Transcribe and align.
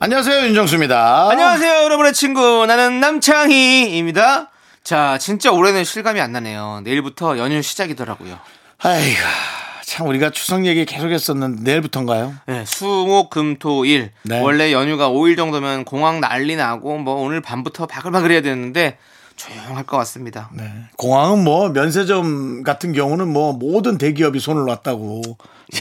안녕하세요 0.00 0.46
윤정수입니다. 0.46 1.28
안녕하세요, 1.28 1.82
여러분의 1.82 2.12
친구. 2.12 2.64
나는 2.66 3.00
남창희입니다. 3.00 4.48
자, 4.84 5.18
진짜 5.18 5.50
올해는 5.50 5.82
실감이 5.82 6.20
안 6.20 6.30
나네요. 6.30 6.82
내일부터 6.84 7.36
연휴 7.36 7.60
시작이더라고요. 7.60 8.38
아이고 8.78 9.18
참 9.84 10.06
우리가 10.06 10.30
추석 10.30 10.66
얘기 10.66 10.84
계속했었는데 10.84 11.62
내일부터인가요? 11.64 12.32
네, 12.46 12.64
수, 12.64 12.84
목, 12.84 13.28
금, 13.30 13.58
토, 13.58 13.84
일. 13.86 14.12
네. 14.22 14.40
원래 14.40 14.72
연휴가 14.72 15.08
5일 15.08 15.36
정도면 15.36 15.84
공항 15.84 16.20
난리 16.20 16.54
나고, 16.54 16.98
뭐 16.98 17.16
오늘 17.16 17.40
밤부터 17.40 17.86
바글바글 17.86 18.30
해야 18.30 18.40
되는데, 18.40 18.98
조용할 19.38 19.84
것 19.84 19.96
같습니다. 19.98 20.50
네. 20.52 20.70
공항은 20.96 21.44
뭐 21.44 21.68
면세점 21.70 22.64
같은 22.64 22.92
경우는 22.92 23.28
뭐 23.28 23.52
모든 23.52 23.96
대기업이 23.96 24.40
손을 24.40 24.64
놨다고. 24.64 25.22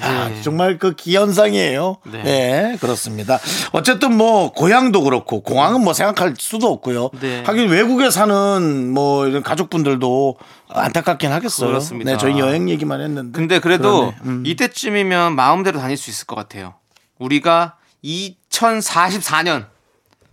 야, 0.02 0.30
네. 0.30 0.42
정말 0.42 0.78
그 0.78 0.96
기현상이에요. 0.96 1.98
네. 2.12 2.24
네. 2.24 2.78
그렇습니다. 2.80 3.40
어쨌든 3.72 4.16
뭐 4.16 4.52
고향도 4.52 5.02
그렇고 5.02 5.42
공항은 5.42 5.84
뭐 5.84 5.94
생각할 5.94 6.36
수도 6.38 6.72
없고요. 6.72 7.10
네. 7.20 7.44
하긴 7.46 7.70
외국에 7.70 8.12
사는 8.12 8.94
뭐 8.94 9.28
이런 9.28 9.44
가족분들도 9.44 10.38
안타깝긴 10.70 11.32
하겠어요. 11.32 11.70
그렇습니다. 11.70 12.12
네, 12.12 12.18
저희 12.18 12.40
여행 12.40 12.70
얘기만 12.70 13.02
했는데. 13.02 13.32
근데 13.32 13.60
그래도. 13.60 14.14
음. 14.24 14.44
이때쯤이면 14.46 15.36
마음대로 15.36 15.80
다닐 15.80 15.98
수 15.98 16.10
있을 16.10 16.28
것 16.28 16.36
같아요. 16.36 16.76
우리가 17.18 17.76
2044년 18.04 19.66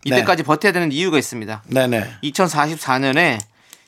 이때까지 0.05 0.43
버텨야 0.43 0.73
되는 0.73 0.93
이유가 0.93 1.19
있습니다. 1.19 1.63
네네. 1.67 2.17
2044년에 2.23 3.39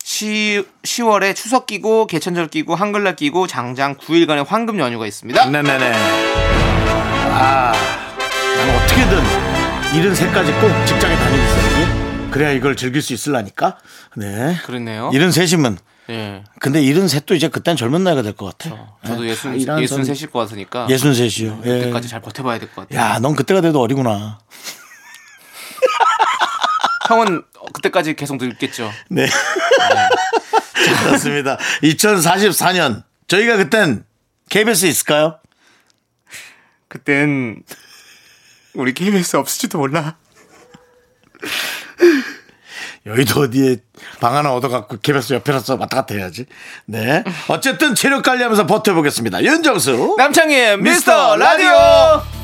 10, 0.03 0.64
10월에 0.83 1.34
추석 1.34 1.67
끼고 1.67 2.06
개천절 2.06 2.48
끼고 2.48 2.75
한글날 2.75 3.17
끼고 3.17 3.47
장장 3.47 3.97
9일간의 3.97 4.47
황금 4.47 4.78
연휴가 4.78 5.06
있습니다. 5.06 5.47
네네네. 5.50 5.92
아, 7.39 7.72
난 8.56 8.77
어떻게든 8.77 9.98
이른 9.98 10.14
새까지 10.14 10.53
꼭 10.53 10.69
직장에 10.87 11.14
다니고 11.17 11.42
있어야지. 11.44 12.31
그래야 12.31 12.50
이걸 12.53 12.77
즐길 12.77 13.03
수 13.03 13.12
있을라니까. 13.12 13.78
네. 14.17 14.56
그렇네요. 14.64 15.11
이른 15.12 15.31
셋이면. 15.33 15.78
예. 16.09 16.44
근데 16.61 16.81
이른 16.83 17.09
셋도 17.09 17.34
이제 17.34 17.48
그땐 17.48 17.77
젊은 17.77 18.05
나이가 18.05 18.22
될 18.22 18.33
것 18.33 18.56
같아. 18.56 18.77
저도 19.05 19.22
네, 19.22 19.31
예순 19.31 19.50
다 19.53 19.56
일하는 19.56 19.83
예순 19.83 20.05
셋일 20.05 20.31
것 20.31 20.39
같으니까 20.41 20.87
예순 20.89 21.14
셋이요. 21.14 21.61
예. 21.64 21.69
그때까지 21.69 22.06
잘 22.09 22.20
버텨봐야 22.20 22.59
될 22.61 22.69
것 22.72 22.89
같아 22.89 22.94
요. 22.94 23.00
야, 23.14 23.19
넌 23.19 23.34
그때가 23.34 23.61
돼도 23.61 23.81
어리구나. 23.81 24.39
형은 27.08 27.42
그때까지 27.72 28.14
계속 28.14 28.36
늙겠죠. 28.36 28.90
네. 29.10 29.26
그렇습니다. 31.04 31.58
2044년. 31.82 33.02
저희가 33.28 33.56
그땐 33.56 34.04
KBS 34.48 34.86
있을까요? 34.86 35.38
그땐 36.88 37.62
우리 38.74 38.92
KBS 38.94 39.36
없을지도 39.36 39.78
몰라. 39.78 40.16
여의도 43.06 43.42
어디에 43.42 43.76
방 44.20 44.36
하나 44.36 44.52
얻어갖고 44.52 44.98
KBS 45.00 45.34
옆에서 45.34 45.76
왔다 45.76 45.97
갔다 45.97 46.14
해야지. 46.14 46.47
네. 46.86 47.22
어쨌든 47.48 47.94
체력 47.94 48.25
관리하면서 48.25 48.66
버텨보겠습니다. 48.66 49.44
윤정수. 49.44 50.16
남창희의 50.19 50.78
미스터 50.78 51.36
라디오! 51.36 52.35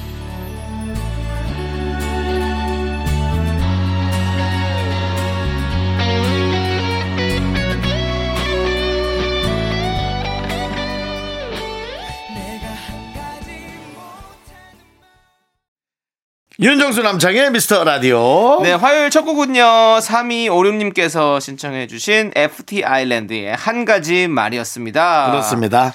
윤정수 16.62 17.02
남창의 17.02 17.50
미스터 17.50 17.82
라디오. 17.82 18.60
네, 18.62 18.72
화요일 18.72 19.10
첫 19.10 19.22
곡은요. 19.22 19.64
3256님께서 19.98 21.40
신청해 21.40 21.88
주신 21.88 22.30
FT 22.36 22.84
아일랜드의 22.84 23.56
한 23.56 23.84
가지 23.84 24.28
말이었습니다. 24.28 25.32
그렇습니다. 25.32 25.92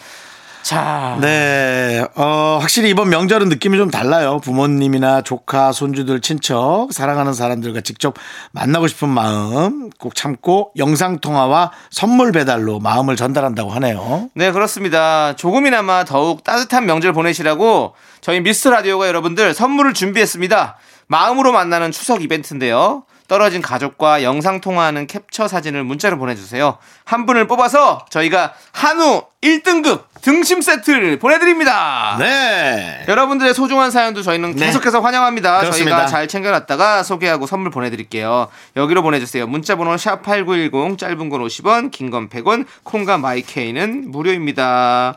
자, 0.63 1.17
네, 1.21 2.05
어, 2.15 2.57
확실히 2.59 2.89
이번 2.89 3.07
명절은 3.07 3.47
느낌이 3.47 3.77
좀 3.77 3.89
달라요. 3.89 4.41
부모님이나 4.43 5.21
조카, 5.21 5.71
손주들, 5.71 6.19
친척, 6.19 6.89
사랑하는 6.91 7.33
사람들과 7.33 7.79
직접 7.79 8.15
만나고 8.51 8.87
싶은 8.87 9.07
마음 9.07 9.89
꼭 9.97 10.15
참고 10.15 10.71
영상통화와 10.75 11.71
선물 11.89 12.33
배달로 12.33 12.81
마음을 12.81 13.15
전달한다고 13.15 13.69
하네요. 13.69 14.29
네, 14.33 14.51
그렇습니다. 14.51 15.33
조금이나마 15.37 16.03
더욱 16.03 16.43
따뜻한 16.43 16.85
명절 16.85 17.13
보내시라고 17.13 17.93
저희 18.21 18.41
미스터 18.41 18.71
라디오가 18.71 19.07
여러분들 19.07 19.53
선물을 19.53 19.93
준비했습니다. 19.93 20.77
마음으로 21.07 21.51
만나는 21.51 21.91
추석 21.91 22.21
이벤트인데요. 22.21 23.03
떨어진 23.27 23.61
가족과 23.61 24.23
영상 24.23 24.61
통화하는 24.61 25.05
캡처 25.05 25.49
사진을 25.49 25.83
문자로 25.83 26.17
보내주세요. 26.17 26.77
한 27.03 27.25
분을 27.25 27.45
뽑아서 27.45 28.05
저희가 28.09 28.53
한우 28.71 29.23
1등급 29.41 30.03
등심 30.21 30.61
세트를 30.61 31.19
보내드립니다. 31.19 32.15
네. 32.19 33.03
여러분들의 33.09 33.53
소중한 33.53 33.91
사연도 33.91 34.21
저희는 34.21 34.55
네. 34.55 34.67
계속해서 34.67 35.01
환영합니다. 35.01 35.59
그렇습니다. 35.59 35.89
저희가 35.97 36.05
잘 36.07 36.27
챙겨놨다가 36.29 37.03
소개하고 37.03 37.47
선물 37.47 37.69
보내드릴게요. 37.69 38.47
여기로 38.77 39.03
보내주세요. 39.03 39.45
문자번호 39.45 39.95
샵8910 39.95 40.97
짧은 40.97 41.29
건 41.29 41.41
50원 41.41 41.91
긴 41.91 42.09
건 42.09 42.29
100원 42.29 42.65
콩과 42.83 43.17
마이케이는 43.17 44.09
무료입니다. 44.09 45.15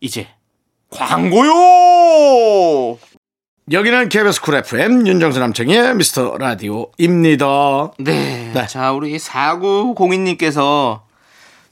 이제 0.00 0.28
광고요! 0.90 1.52
여기는 3.72 4.08
KBS 4.08 4.40
쿨 4.42 4.54
FM 4.56 5.06
윤정수 5.06 5.40
남창희의 5.40 5.96
미스터 5.96 6.38
라디오입니다. 6.38 7.92
네. 7.98 8.52
네. 8.54 8.66
자, 8.68 8.92
우리 8.92 9.16
4902님께서 9.18 11.00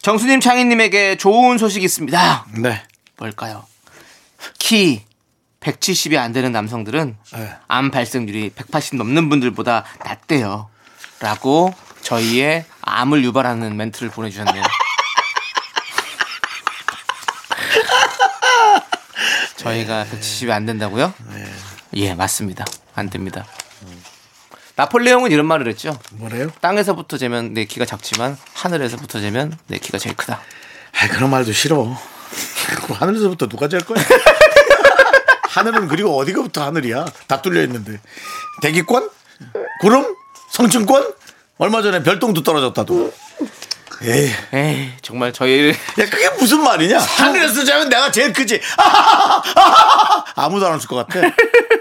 정수님, 0.03 0.41
창희님에게 0.41 1.17
좋은 1.17 1.57
소식이 1.57 1.85
있습니다. 1.85 2.47
네. 2.59 2.83
뭘까요? 3.17 3.65
키 4.59 5.03
170이 5.61 6.17
안 6.19 6.33
되는 6.33 6.51
남성들은 6.53 7.17
네. 7.35 7.51
암 7.69 7.91
발생률이 7.91 8.51
180 8.51 8.97
넘는 8.97 9.29
분들보다 9.29 9.85
낮대요. 10.05 10.69
라고 11.21 11.73
저희의 12.03 12.65
암을 12.83 13.25
유발하는 13.25 13.77
멘트를 13.77 14.11
보내주셨네요. 14.11 14.63
저희가 19.65 20.05
170이 20.13 20.51
안 20.51 20.67
된다고요? 20.67 21.13
예, 21.95 22.15
맞습니다. 22.15 22.65
안 22.95 23.09
됩니다. 23.09 23.47
나폴레옹은 24.77 25.31
이런 25.31 25.47
말을 25.47 25.69
했죠. 25.69 25.99
뭐래요? 26.13 26.51
땅에서부터 26.61 27.17
재면 27.17 27.55
내 27.55 27.65
키가 27.65 27.87
작지만 27.87 28.37
하늘에서부터 28.53 29.21
재면 29.21 29.57
내 29.69 29.79
키가 29.79 29.99
제일 29.99 30.17
크다. 30.17 30.41
아, 31.01 31.09
그런 31.09 31.31
말도 31.31 31.53
싫어. 31.53 31.97
그 32.87 32.93
하늘에서부터 32.93 33.49
누가 33.49 33.69
잘 33.69 33.81
거야? 33.81 34.03
하늘은 35.49 35.89
그리고 35.89 36.17
어디가부터 36.19 36.63
하늘이야? 36.65 37.05
다 37.29 37.41
뚫려 37.41 37.63
있는데. 37.63 38.01
대기권? 38.63 39.09
구름? 39.81 40.15
성층권? 40.51 41.15
얼마 41.59 41.81
전에 41.83 42.03
별똥도 42.03 42.43
떨어졌다도. 42.43 43.13
에이, 44.03 44.31
에이, 44.53 44.93
정말 45.03 45.33
저희를 45.33 45.71
야 45.71 46.05
그게 46.11 46.29
무슨 46.39 46.63
말이냐? 46.63 46.99
하늘에서 46.99 47.65
자면 47.65 47.89
내가 47.89 48.11
제일 48.11 48.33
크지. 48.33 48.61
아무도 50.35 50.67
안 50.67 50.75
웃을 50.75 50.89
것 50.89 50.97
같아. 51.07 51.21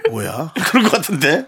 뭐야? 0.10 0.52
그럴 0.68 0.84
것 0.84 0.92
같은데. 0.94 1.46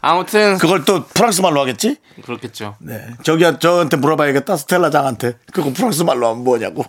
아무튼 0.00 0.58
그걸 0.58 0.84
또 0.84 1.04
프랑스 1.06 1.40
말로 1.40 1.60
하겠지? 1.60 1.96
그렇겠죠. 2.24 2.76
네. 2.80 3.06
저기 3.22 3.44
저한테 3.60 3.96
물어봐야겠다. 3.96 4.56
스텔라 4.56 4.90
장한테. 4.90 5.34
그거 5.52 5.72
프랑스 5.72 6.02
말로 6.02 6.28
하면 6.28 6.44
뭐냐고. 6.44 6.84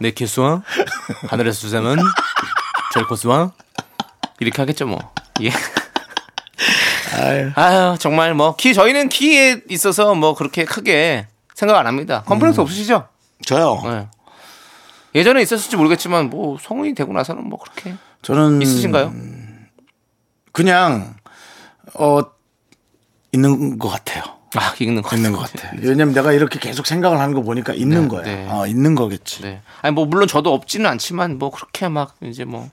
내 0.00 0.10
키수와 0.10 0.62
하늘에서 1.28 1.60
주자면 1.60 1.98
제일 2.92 3.06
코스와 3.06 3.52
이렇게 4.40 4.60
하겠죠 4.60 4.86
뭐. 4.86 5.12
예. 5.42 5.50
아유. 7.16 7.50
아유 7.54 7.96
정말 7.98 8.34
뭐 8.34 8.54
키 8.56 8.74
저희는 8.74 9.08
키에 9.08 9.62
있어서 9.70 10.14
뭐 10.14 10.34
그렇게 10.34 10.64
크게 10.64 11.26
생각 11.54 11.78
안 11.78 11.86
합니다. 11.86 12.22
컴플렉스 12.26 12.60
없으시죠? 12.60 13.08
저요. 13.44 13.80
네. 13.84 14.06
예전에 15.14 15.40
있었을지 15.42 15.76
모르겠지만 15.76 16.28
뭐 16.30 16.58
성인이 16.60 16.94
되고 16.94 17.12
나서는 17.12 17.48
뭐 17.48 17.58
그렇게 17.58 17.94
저는 18.22 18.60
있으신가요? 18.62 19.12
그냥 20.52 21.14
어, 21.94 22.20
있는 23.32 23.78
것 23.78 23.88
같아요. 23.88 24.22
아, 24.54 24.74
읽는 24.78 25.02
거 25.02 25.16
있는 25.16 25.32
것 25.32 25.40
같아요. 25.52 25.78
왜냐면 25.82 26.14
내가 26.14 26.32
이렇게 26.32 26.58
계속 26.58 26.86
생각을 26.86 27.18
하는 27.18 27.34
거 27.34 27.42
보니까 27.42 27.74
있는 27.74 28.02
네, 28.02 28.08
거야. 28.08 28.22
네. 28.22 28.46
어, 28.50 28.66
있는 28.66 28.94
거겠지. 28.94 29.42
네. 29.42 29.60
아니 29.82 29.94
뭐 29.94 30.06
물론 30.06 30.26
저도 30.28 30.52
없지는 30.54 30.86
않지만 30.90 31.38
뭐 31.38 31.50
그렇게 31.50 31.88
막 31.88 32.14
이제 32.22 32.44
뭐뭐 32.44 32.68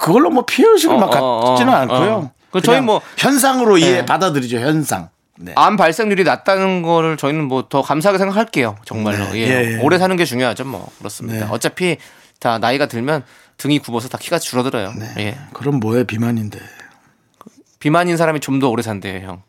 그걸로 0.00 0.30
뭐 0.30 0.44
피해의식을 0.44 0.96
어, 0.96 0.98
막 0.98 1.12
어, 1.14 1.18
어, 1.38 1.50
갖지는 1.50 1.72
어. 1.72 1.76
않고요. 1.76 2.30
그 2.50 2.60
저희 2.60 2.80
뭐- 2.80 3.00
현상으로 3.16 3.78
이해 3.78 3.92
네. 4.00 4.06
받아들이죠. 4.06 4.58
현상. 4.58 5.08
네. 5.38 5.52
암 5.56 5.76
발생률이 5.76 6.24
낮다는 6.24 6.82
거를 6.82 7.16
저희는 7.16 7.44
뭐 7.44 7.68
더 7.68 7.80
감사하게 7.82 8.18
생각할게요. 8.18 8.76
정말로. 8.84 9.24
네. 9.30 9.38
예. 9.38 9.46
예, 9.48 9.72
예. 9.74 9.78
오래 9.80 9.98
사는 9.98 10.14
게 10.16 10.24
중요하죠. 10.24 10.64
뭐 10.64 10.90
그렇습니다. 10.98 11.46
네. 11.46 11.50
어차피 11.50 11.96
다 12.40 12.58
나이가 12.58 12.86
들면 12.86 13.22
등이 13.56 13.78
굽어서 13.78 14.08
다 14.08 14.18
키가 14.18 14.38
줄어들어요. 14.38 14.92
네. 14.98 15.06
예. 15.18 15.38
그럼 15.54 15.80
뭐해 15.80 16.04
비만인데. 16.04 16.58
비만인 17.78 18.16
사람이 18.18 18.40
좀 18.40 18.60
더 18.60 18.68
오래 18.68 18.82
산대요, 18.82 19.26
형. 19.26 19.42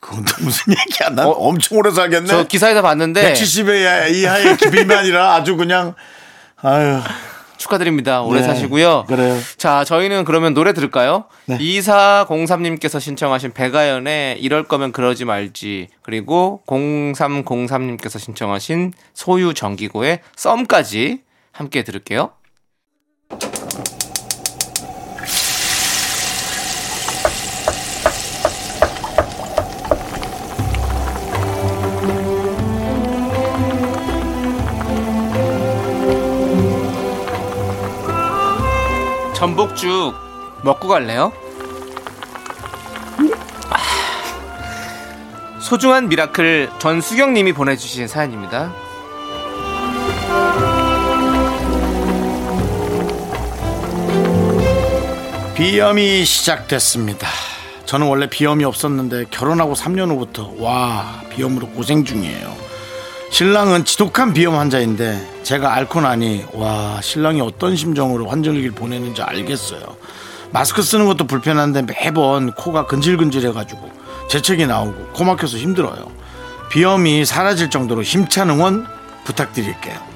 그건 0.00 0.24
또 0.24 0.34
무슨 0.44 0.72
얘기야. 0.72 1.10
난 1.10 1.26
어? 1.26 1.30
엄청 1.30 1.76
오래 1.78 1.90
살겠네. 1.90 2.26
저 2.28 2.44
기사에서 2.44 2.80
봤는데 2.82 3.32
170에 3.34 4.14
이하의 4.14 4.56
비만이라 4.56 5.34
아주 5.34 5.56
그냥 5.56 5.94
아유. 6.62 7.00
축하드립니다. 7.58 8.22
오래 8.22 8.40
네. 8.40 8.46
사시고요. 8.46 9.04
그래요. 9.06 9.36
자, 9.56 9.84
저희는 9.84 10.24
그러면 10.24 10.54
노래 10.54 10.72
들을까요? 10.72 11.24
네. 11.46 11.58
2403님께서 11.58 13.00
신청하신 13.00 13.52
백아연의 13.52 14.40
이럴 14.40 14.64
거면 14.64 14.92
그러지 14.92 15.24
말지 15.24 15.88
그리고 16.02 16.62
0303님께서 16.66 18.18
신청하신 18.18 18.92
소유 19.12 19.52
정기고의 19.52 20.20
썸까지 20.36 21.20
함께 21.52 21.82
들을게요. 21.82 22.30
전복죽 39.38 40.16
먹고 40.64 40.88
갈래요? 40.88 41.32
아, 43.70 45.60
소중한 45.60 46.08
미라클 46.08 46.68
전수경 46.80 47.34
님이 47.34 47.52
보내주신 47.52 48.08
사연입니다. 48.08 48.72
비염이 55.54 56.24
시작됐습니다. 56.24 57.28
저는 57.84 58.08
원래 58.08 58.28
비염이 58.28 58.64
없었는데 58.64 59.26
결혼하고 59.30 59.74
3년 59.74 60.10
후부터 60.10 60.54
와 60.58 61.22
비염으로 61.30 61.68
고생 61.68 62.04
중이에요. 62.04 62.67
신랑은 63.30 63.84
지독한 63.84 64.32
비염 64.32 64.56
환자인데 64.56 65.42
제가 65.42 65.74
앓고 65.74 66.00
나니 66.00 66.44
와 66.54 67.00
신랑이 67.00 67.40
어떤 67.40 67.76
심정으로 67.76 68.28
환절기를 68.28 68.72
보내는지 68.72 69.22
알겠어요. 69.22 69.80
마스크 70.50 70.82
쓰는 70.82 71.06
것도 71.06 71.26
불편한데 71.26 71.82
매번 71.82 72.52
코가 72.52 72.86
근질근질해가지고 72.86 73.90
재채기 74.28 74.66
나오고 74.66 75.12
코 75.12 75.24
막혀서 75.24 75.58
힘들어요. 75.58 76.10
비염이 76.70 77.24
사라질 77.24 77.70
정도로 77.70 78.02
힘찬 78.02 78.50
응원 78.50 78.86
부탁드릴게요. 79.24 80.07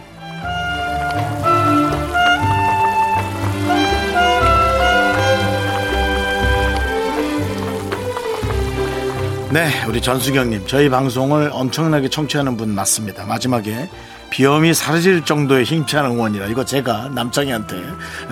네, 9.53 9.69
우리 9.87 10.01
전수경님, 10.01 10.67
저희 10.67 10.89
방송을 10.89 11.51
엄청나게 11.53 12.09
청취하는 12.09 12.57
분 12.57 12.75
맞습니다. 12.75 13.27
마지막에 13.27 13.87
비염이 14.31 14.73
사라질 14.73 15.27
정도의 15.27 15.65
힘찬 15.65 16.07
응원이라 16.07 16.47
이거 16.47 16.65
제가 16.65 17.11
남창희한테 17.15 17.77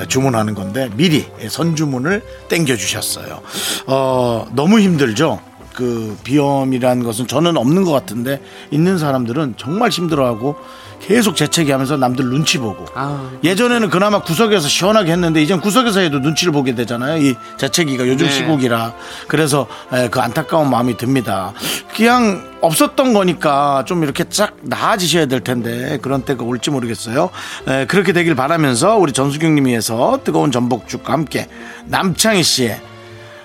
주문하는 0.09 0.55
건데 0.55 0.89
미리 0.97 1.27
선주문을 1.47 2.23
땡겨주셨어요. 2.49 3.43
어, 3.87 4.47
너무 4.55 4.81
힘들죠? 4.81 5.43
그 5.75 6.17
비염이라는 6.25 7.05
것은 7.05 7.27
저는 7.27 7.57
없는 7.57 7.85
것 7.85 7.93
같은데 7.93 8.41
있는 8.71 8.99
사람들은 8.99 9.55
정말 9.57 9.91
힘들어하고 9.91 10.57
계속 11.01 11.35
재채기 11.35 11.71
하면서 11.71 11.97
남들 11.97 12.27
눈치 12.27 12.59
보고 12.59 12.85
아. 12.95 13.31
예전에는 13.43 13.89
그나마 13.89 14.21
구석에서 14.21 14.69
시원하게 14.69 15.13
했는데 15.13 15.43
이젠 15.43 15.61
구석에서 15.61 16.01
해도 16.01 16.19
눈치를 16.19 16.53
보게 16.53 16.75
되잖아요. 16.75 17.23
이 17.23 17.35
재채기가 17.57 18.07
요즘 18.07 18.27
네. 18.27 18.33
시국이라 18.33 18.95
그래서 19.27 19.67
에, 19.93 20.09
그 20.09 20.21
안타까운 20.21 20.71
마음이 20.71 20.97
듭니다. 20.99 21.55
그냥 21.97 22.51
없었던 22.61 23.15
거니까 23.15 23.85
좀 23.87 24.03
이렇게 24.03 24.25
쫙 24.25 24.55
나아지셔야 24.61 25.27
될 25.27 25.41
텐데 25.41 25.99
그런 26.03 26.23
때가 26.23 26.45
올지 26.45 26.71
모르겠어요. 26.71 27.31
에, 27.67 27.87
그렇게 27.87 28.13
되길 28.13 28.35
바라면서 28.35 28.97
우리 28.97 29.13
전수경님이 29.13 29.75
해서 29.75 30.21
뜨거운 30.23 30.53
전복죽과 30.53 31.13
함께 31.13 31.49
남창희 31.87 32.43
씨의 32.43 32.81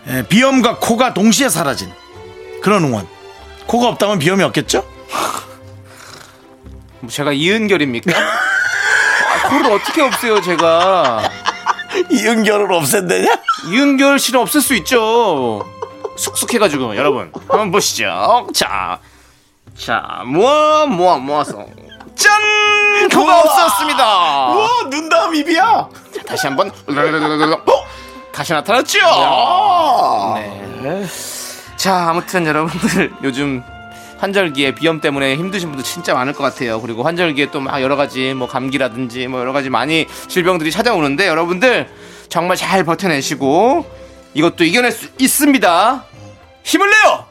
에, 0.08 0.28
비염과 0.28 0.80
코가 0.80 1.14
동시에 1.14 1.48
사라진 1.48 1.90
그런 2.62 2.84
응원. 2.84 3.08
코가 3.68 3.88
없다면 3.90 4.20
비염이 4.20 4.44
없겠죠? 4.44 4.84
뭐 7.00 7.10
제가 7.10 7.32
이은결입니까? 7.34 8.12
아, 8.18 9.50
코를 9.50 9.72
어떻게 9.72 10.02
없애요, 10.02 10.42
제가? 10.42 11.30
이은결을 12.12 12.72
없앤다냐? 12.72 13.36
이은결 13.70 14.20
씨는 14.20 14.40
없앨 14.42 14.62
수 14.62 14.74
있죠. 14.76 15.66
쑥쑥해가지고 16.18 16.96
여러분 16.96 17.32
한번 17.48 17.72
보시죠. 17.72 18.48
자, 18.54 19.00
자 19.78 20.22
모아 20.26 20.86
모아 20.86 21.18
모아서 21.18 21.66
짠 22.16 23.10
코가. 23.10 23.40
없었습니다. 23.40 24.48
우와, 24.50 24.68
눈 24.90 25.10
다음 25.10 25.36
입이야. 25.36 25.90
다시 26.26 26.48
한번 26.48 26.70
어? 26.70 27.86
다시 28.32 28.54
나타났죠. 28.54 29.00
네. 30.82 31.06
자 31.86 32.10
아무튼 32.10 32.48
여러분들 32.48 33.14
요즘 33.22 33.62
환절기에 34.18 34.74
비염 34.74 35.02
때문에 35.02 35.36
힘드신 35.36 35.70
분들 35.70 35.84
진짜 35.86 36.16
많을 36.16 36.34
것 36.34 36.42
같아요. 36.42 36.82
그리고 36.82 37.04
환절기에 37.04 37.52
또 37.52 37.60
막 37.62 37.80
여러 37.80 37.96
가지 37.96 38.34
뭐 38.34 38.48
감기라든지 38.48 39.28
뭐 39.28 39.40
여러 39.40 39.54
가지 39.54 39.70
많이 39.70 40.08
질병들이 40.28 40.72
찾아오는데 40.72 41.28
여러분들 41.28 41.88
정말 42.28 42.58
잘 42.58 42.84
버텨내시고 42.84 43.86
이것도 44.34 44.64
이겨낼 44.64 44.92
수 44.92 45.10
있습니다. 45.20 46.06
힘을 46.64 46.90
내요! 46.90 47.26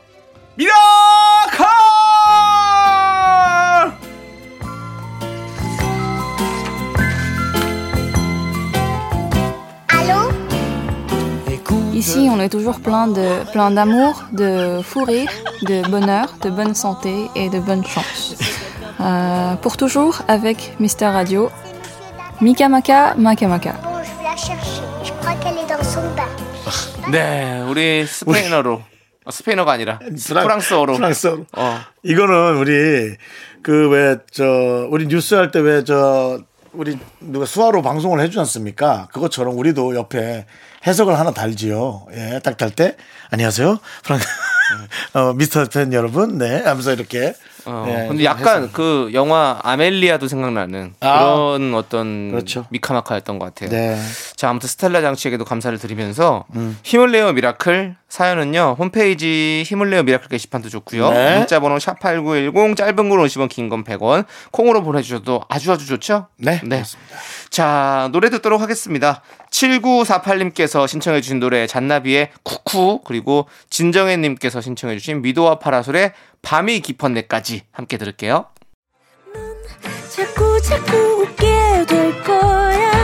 미라클! 0.54 1.83
Ici, 12.03 12.29
on 12.31 12.39
est 12.39 12.49
toujours 12.49 12.79
plein 12.79 13.07
de 13.07 13.43
plein 13.51 13.71
d'amour, 13.71 14.23
de 14.31 14.81
fou 14.83 15.03
rire, 15.03 15.29
de 15.63 15.81
bonheur, 15.89 16.27
de 16.41 16.49
bonne 16.49 16.73
santé 16.75 17.13
et 17.35 17.49
de 17.49 17.59
bonne 17.59 17.83
chance. 17.85 18.35
Euh, 19.01 19.55
pour 19.55 19.75
toujours 19.77 20.21
avec 20.27 20.75
Mister 20.79 21.07
Radio. 21.07 21.49
Mika 22.41 22.69
Maka, 22.69 23.15
Maka 23.17 23.47
Maka. 23.47 23.73
Bon, 23.83 23.89
je 24.01 24.11
vais 24.17 24.29
la 24.29 24.35
chercher. 24.37 24.81
Je 25.03 25.11
crois 25.19 25.33
qu'elle 25.41 25.57
est 25.57 25.67
dans 25.69 25.83
son 25.83 26.01
bain. 26.15 26.29
네, 27.11 27.61
우리 27.67 28.05
스페인어로 28.05 28.81
어, 29.25 29.31
스페인어가 29.31 29.71
아니라 29.73 29.99
프랑- 29.99 30.43
프랑스어로 30.43 30.93
프랑스어로. 30.95 31.45
어. 31.57 31.79
이거는 32.03 32.55
우리 32.57 33.15
그 33.63 33.89
왜 33.91 34.17
저 34.31 34.87
우리 34.91 35.07
뉴스 35.07 35.33
할 35.35 35.51
때 35.51 35.59
왜 35.59 35.83
저 35.83 36.39
우리 36.74 36.98
누가 37.20 37.46
수화로 37.46 37.82
방송을 37.82 38.20
해주지 38.20 38.38
않습니까? 38.40 39.08
그것처럼 39.12 39.56
우리도 39.58 39.94
옆에 39.94 40.46
해석을 40.86 41.18
하나 41.18 41.30
달지요. 41.32 42.06
예, 42.12 42.40
딱 42.42 42.56
달 42.56 42.70
때 42.70 42.96
안녕하세요, 43.30 43.78
프랑 44.04 44.18
어, 45.14 45.32
미스터 45.34 45.64
팬 45.66 45.92
여러분, 45.92 46.38
네, 46.38 46.62
하면서 46.62 46.92
이렇게. 46.92 47.34
어, 47.66 47.86
예, 47.88 48.08
근데 48.08 48.24
약간 48.24 48.64
해석. 48.64 48.72
그 48.74 49.10
영화 49.14 49.58
아멜리아도 49.62 50.28
생각나는 50.28 50.94
아. 51.00 51.18
그런 51.24 51.74
어떤 51.74 52.30
그렇죠. 52.32 52.66
미카마카였던 52.70 53.38
것 53.38 53.46
같아요. 53.46 53.70
네. 53.70 53.98
자, 54.36 54.50
아무튼 54.50 54.68
스텔라 54.68 55.00
장 55.00 55.15
씨에게도 55.15 55.44
감사를 55.44 55.76
드리면서 55.78 56.44
음. 56.56 56.76
힘을 56.82 57.12
내요 57.12 57.32
미라클 57.32 57.96
사연은요. 58.14 58.76
홈페이지 58.78 59.64
힘을 59.66 59.90
내요 59.90 60.04
미라클 60.04 60.28
게시판도 60.28 60.68
좋고요. 60.68 61.10
네. 61.10 61.38
문자 61.38 61.58
번호 61.58 61.80
샵 61.80 61.98
8910 61.98 62.76
짧은 62.76 62.94
건 63.08 63.18
50원 63.18 63.48
긴 63.48 63.68
건 63.68 63.82
100원 63.82 64.24
콩으로 64.52 64.84
보내 64.84 65.02
주셔도 65.02 65.42
아주 65.48 65.72
아주 65.72 65.84
좋죠? 65.84 66.28
네, 66.36 66.60
네. 66.62 66.76
그렇습니다. 66.76 67.16
자, 67.50 68.08
노래 68.12 68.30
듣도록 68.30 68.60
하겠습니다. 68.60 69.20
7948님께서 69.50 70.86
신청해 70.86 71.22
주신 71.22 71.40
노래 71.40 71.66
잔나비의 71.66 72.30
Cuckoo 72.44 73.00
그리고 73.04 73.48
진정혜 73.68 74.16
님께서 74.16 74.60
신청해 74.60 74.96
주신 74.96 75.20
미도와 75.20 75.58
파라솔의 75.58 76.12
밤이 76.42 76.80
깊었네까지 76.82 77.62
함께 77.72 77.96
들을게요. 77.96 78.46
자꾸 80.14 80.60
자꾸 80.62 80.96
웃게 81.22 81.84
될 81.88 82.22
거야. 82.22 83.03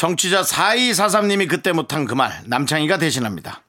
정취자 0.00 0.40
4243님이 0.40 1.46
그때 1.46 1.72
못한 1.72 2.06
그 2.06 2.14
말 2.14 2.32
남창희가 2.46 2.96
대신합니다. 2.96 3.60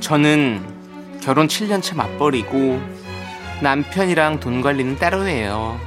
저는 0.00 0.62
결혼 1.22 1.48
7년차 1.48 1.94
맞벌이고 1.96 2.80
남편이랑 3.60 4.40
돈 4.40 4.62
관리는 4.62 4.96
따로 4.96 5.26
해요. 5.26 5.78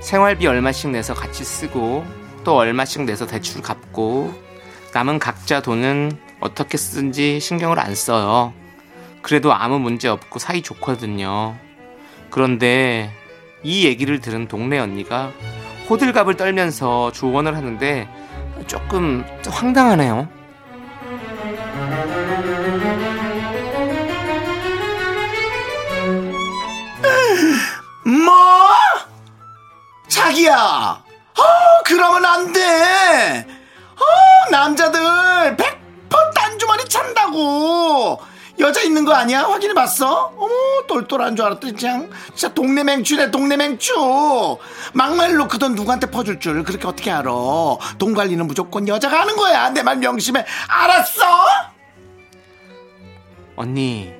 생활비 0.00 0.46
얼마씩 0.46 0.90
내서 0.92 1.12
같이 1.12 1.44
쓰고 1.44 2.06
또 2.42 2.56
얼마씩 2.56 3.02
내서 3.04 3.26
대출 3.26 3.60
갚고 3.60 4.43
남은 4.94 5.18
각자 5.18 5.60
돈은 5.60 6.16
어떻게 6.38 6.76
쓰는지 6.78 7.40
신경을 7.40 7.80
안 7.80 7.96
써요. 7.96 8.54
그래도 9.22 9.52
아무 9.52 9.80
문제 9.80 10.06
없고 10.06 10.38
사이 10.38 10.62
좋거든요. 10.62 11.56
그런데 12.30 13.12
이 13.64 13.86
얘기를 13.86 14.20
들은 14.20 14.46
동네 14.46 14.78
언니가 14.78 15.32
호들갑을 15.90 16.36
떨면서 16.36 17.10
조언을 17.10 17.56
하는데 17.56 18.08
조금 18.68 19.24
황당하네요. 19.44 20.28
뭐? 28.04 28.34
자기야. 30.06 30.54
어, 30.54 31.42
그러면 31.84 32.24
안 32.24 32.52
돼. 32.52 33.63
어, 33.96 34.50
남자들 34.50 35.00
100% 35.56 36.34
딴주머니 36.34 36.84
찬다고. 36.88 38.20
여자 38.60 38.82
있는 38.82 39.04
거 39.04 39.12
아니야? 39.12 39.42
확인해 39.42 39.74
봤어? 39.74 40.32
어머, 40.36 40.48
똘똘한 40.86 41.34
줄 41.34 41.44
알았더니 41.44 41.74
그냥 41.74 42.08
진짜 42.36 42.54
동네 42.54 42.84
맹추네, 42.84 43.32
동네 43.32 43.56
맹추. 43.56 43.92
막말 44.92 45.34
놓고 45.34 45.58
돈 45.58 45.74
누구한테 45.74 46.08
퍼줄 46.08 46.38
줄 46.38 46.62
그렇게 46.62 46.86
어떻게 46.86 47.10
알아? 47.10 47.30
돈 47.98 48.14
관리는 48.14 48.46
무조건 48.46 48.86
여자가 48.86 49.22
하는 49.22 49.34
거야. 49.36 49.70
내 49.70 49.82
말 49.82 49.96
명심해. 49.96 50.44
알았어? 50.68 51.24
언니 53.56 54.12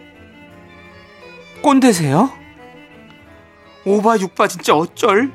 꼰대세요? 1.63 2.31
오바 3.87 4.19
육바 4.19 4.49
진짜 4.49 4.75
어쩔? 4.75 5.33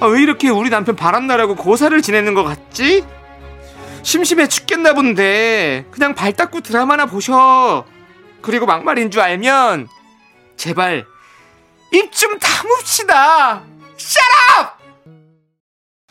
아, 0.00 0.06
왜 0.06 0.22
이렇게 0.22 0.48
우리 0.48 0.70
남편 0.70 0.96
바람나라고 0.96 1.56
고사를 1.56 2.00
지내는 2.02 2.34
것 2.34 2.42
같지? 2.44 3.04
심심해 4.02 4.46
죽겠나 4.48 4.94
본데 4.94 5.86
그냥 5.90 6.14
발 6.14 6.32
닦고 6.32 6.60
드라마나 6.60 7.06
보셔 7.06 7.84
그리고 8.42 8.66
막말인 8.66 9.10
줄 9.10 9.20
알면 9.20 9.88
제발 10.56 11.04
입 11.92 12.12
좀 12.12 12.38
다뭅시다 12.38 13.62
샤랍! 13.96 14.82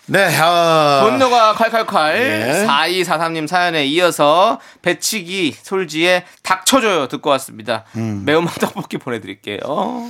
네, 0.07 0.37
어. 0.39 1.07
분노가 1.09 1.53
칼칼칼 1.53 2.17
예. 2.17 2.65
4243님 2.67 3.47
사연에 3.47 3.85
이어서 3.85 4.59
배치기 4.81 5.55
솔지의 5.61 6.25
닥쳐줘요 6.43 7.07
듣고 7.07 7.29
왔습니다 7.31 7.85
음. 7.95 8.23
매운맛 8.25 8.55
떡볶이 8.59 8.97
보내드릴게요 8.97 9.59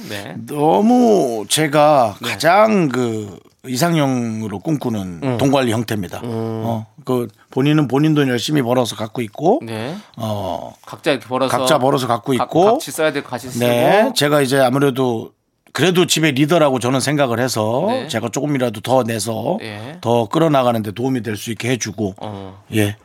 네. 0.09 0.35
너무 0.47 1.45
제가 1.47 2.15
가장 2.23 2.89
그 2.89 3.38
이상형으로 3.68 4.60
꿈꾸는 4.60 5.20
음. 5.24 5.38
돈 5.38 5.51
관리 5.51 5.72
형태입니다. 5.72 6.22
어, 6.24 6.88
그 7.06 7.27
본인은 7.51 7.88
본인 7.88 8.15
돈 8.15 8.27
열심히 8.27 8.62
벌어서 8.62 8.96
갖고 8.96 9.22
있고, 9.22 9.60
네. 9.63 9.96
어, 10.18 10.74
각자 10.86 11.12
이렇게 11.12 11.27
벌어서 11.27 11.56
각자 11.58 11.77
벌어서 11.77 12.08
갖고 12.08 12.36
각- 12.36 12.46
있고, 12.46 12.65
같이 12.74 12.91
써야 12.91 13.12
될거 13.12 13.30
같이 13.30 13.50
쓰고 13.51 13.63
네, 13.65 14.12
제가 14.15 14.41
이제 14.41 14.58
아무래도 14.60 15.32
그래도 15.74 16.06
집에 16.08 16.32
리더라고 16.32 16.80
저는 16.80 17.00
생각을 17.00 17.39
해서 17.39 17.86
네. 17.88 18.08
제가 18.08 18.30
조금이라도 18.30 18.82
더 18.82 19.03
내서 19.03 19.58
예. 19.62 20.00
더 20.01 20.27
끌어나가는데 20.27 20.91
도움이 20.91 21.22
될 21.22 21.38
수 21.38 21.51
있게 21.51 21.70
해주고, 21.70 22.15
어. 22.20 22.63
예. 22.74 22.98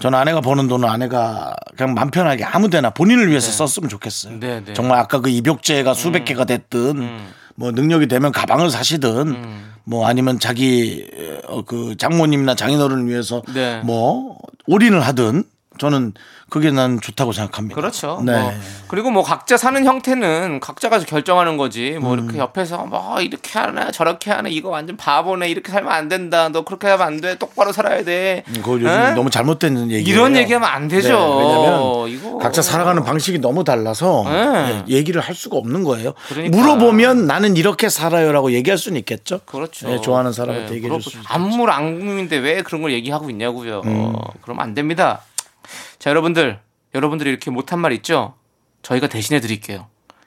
저는 0.00 0.16
아내가 0.18 0.40
버는 0.40 0.68
돈은 0.68 0.88
아내가 0.88 1.54
그냥 1.76 1.94
맘 1.94 2.10
편하게 2.10 2.44
아무데나 2.44 2.90
본인을 2.90 3.28
위해서 3.30 3.50
썼으면 3.50 3.88
좋겠어요. 3.88 4.38
네, 4.38 4.62
네. 4.64 4.72
정말 4.72 4.98
아까 4.98 5.20
그 5.20 5.28
입욕제가 5.28 5.94
수백 5.94 6.24
개가 6.24 6.44
됐든 6.44 7.18
뭐 7.58 7.72
능력이 7.72 8.06
되면 8.06 8.30
가방을 8.30 8.70
사시든 8.70 9.36
뭐 9.82 10.06
아니면 10.06 10.38
자기 10.38 11.10
어, 11.48 11.62
그 11.62 11.96
장모님이나 11.98 12.54
장인어른을 12.54 13.08
위해서 13.08 13.42
네. 13.52 13.80
뭐 13.84 14.38
올인을 14.66 15.00
하든 15.00 15.42
저는 15.78 16.12
그게 16.50 16.70
난 16.70 17.00
좋다고 17.00 17.32
생각합니다. 17.32 17.74
그렇죠. 17.74 18.22
네. 18.24 18.32
뭐, 18.32 18.52
그리고 18.88 19.10
뭐 19.10 19.22
각자 19.22 19.56
사는 19.56 19.84
형태는 19.84 20.60
각자가 20.60 20.98
결정하는 21.00 21.56
거지. 21.56 21.98
뭐 22.00 22.14
음. 22.14 22.18
이렇게 22.18 22.38
옆에서 22.38 22.86
뭐 22.86 23.20
이렇게 23.20 23.58
하네, 23.58 23.92
저렇게 23.92 24.30
하네, 24.30 24.50
이거 24.50 24.70
완전 24.70 24.96
바보네, 24.96 25.48
이렇게 25.48 25.70
살면 25.70 25.92
안 25.92 26.08
된다. 26.08 26.48
너 26.48 26.62
그렇게 26.62 26.88
하면 26.88 27.06
안 27.06 27.20
돼. 27.20 27.36
똑바로 27.36 27.72
살아야 27.72 28.02
돼. 28.02 28.44
그거 28.54 28.72
요즘 28.72 28.88
에? 28.88 29.12
너무 29.12 29.30
잘못된 29.30 29.90
얘기예요. 29.90 30.16
이런 30.18 30.36
얘기하면 30.36 30.68
안 30.68 30.88
되죠. 30.88 31.08
네, 31.08 31.46
왜냐면 31.46 32.08
각자 32.48 32.62
살아가는 32.62 33.02
방식이 33.04 33.38
너무 33.40 33.62
달라서 33.64 34.24
네. 34.26 34.84
예, 34.88 34.94
얘기를 34.96 35.20
할 35.20 35.34
수가 35.34 35.56
없는 35.58 35.84
거예요. 35.84 36.14
그러니까. 36.28 36.56
물어보면 36.56 37.26
나는 37.26 37.56
이렇게 37.56 37.88
살아요라고 37.88 38.52
얘기할 38.52 38.78
수는 38.78 38.98
있겠죠. 39.00 39.40
그렇죠. 39.44 39.90
예, 39.92 40.00
좋아하는 40.00 40.32
사람한테 40.32 40.70
네, 40.70 40.76
얘기해 40.76 40.90
줄 40.90 41.02
수 41.02 41.18
있죠. 41.18 41.28
안물 41.28 41.70
안궁인데 41.70 42.36
왜 42.38 42.62
그런 42.62 42.82
걸 42.82 42.92
얘기하고 42.92 43.28
있냐고요. 43.30 43.82
음. 43.84 44.14
그러면 44.42 44.62
안 44.64 44.74
됩니다. 44.74 45.22
자, 45.98 46.10
여러분들, 46.10 46.58
여러분들이 46.94 47.28
이렇게 47.30 47.50
못한 47.50 47.78
말 47.80 47.92
있죠? 47.92 48.34
저희가 48.82 49.08
대신해 49.08 49.40
드릴게요. 49.40 49.86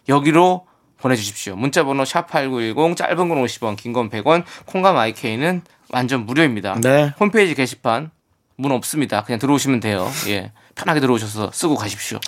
여기로 0.10 0.66
보내주십시오. 0.98 1.56
문자번호 1.56 2.04
샵8910, 2.04 2.96
짧은 2.98 3.16
건 3.30 3.44
50원, 3.44 3.76
긴 3.78 3.94
건 3.94 4.10
100원, 4.12 4.44
콩감 4.68 4.96
IK는 4.98 5.64
완전 5.90 6.26
무료입니다. 6.28 6.76
네. 6.82 7.12
홈페이지 7.20 7.56
게시판 7.56 8.12
문 8.58 8.72
없습니다. 8.74 9.24
그냥 9.24 9.40
들어오시면 9.40 9.80
돼요. 9.80 10.08
예. 10.28 10.52
편하게 10.76 11.00
들어오셔서 11.00 11.52
쓰고 11.54 11.76
가십시오. 11.76 12.20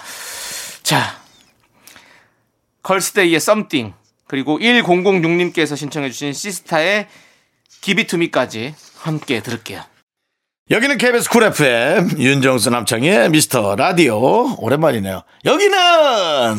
자. 0.83 1.21
걸스데이의 2.83 3.39
썸띵 3.39 3.93
그리고 4.27 4.59
1006님께서 4.59 5.77
신청해 5.77 6.09
주신 6.09 6.33
시스타의 6.33 7.07
기비투미까지 7.81 8.75
함께 8.97 9.41
들을게요. 9.41 9.81
여기는 10.69 10.97
KBS 10.97 11.29
쿨 11.29 11.43
FM 11.43 12.17
윤정수 12.19 12.69
남창희의 12.69 13.29
미스터 13.29 13.75
라디오 13.75 14.55
오랜만이네요. 14.57 15.23
여기는 15.45 15.77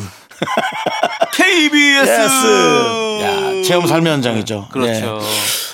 KBS 1.33 2.09
예스. 2.09 3.21
야, 3.21 3.63
체험 3.63 3.87
삶의 3.87 4.13
현장이죠. 4.13 4.69
그렇죠. 4.71 5.19
네. 5.19 5.25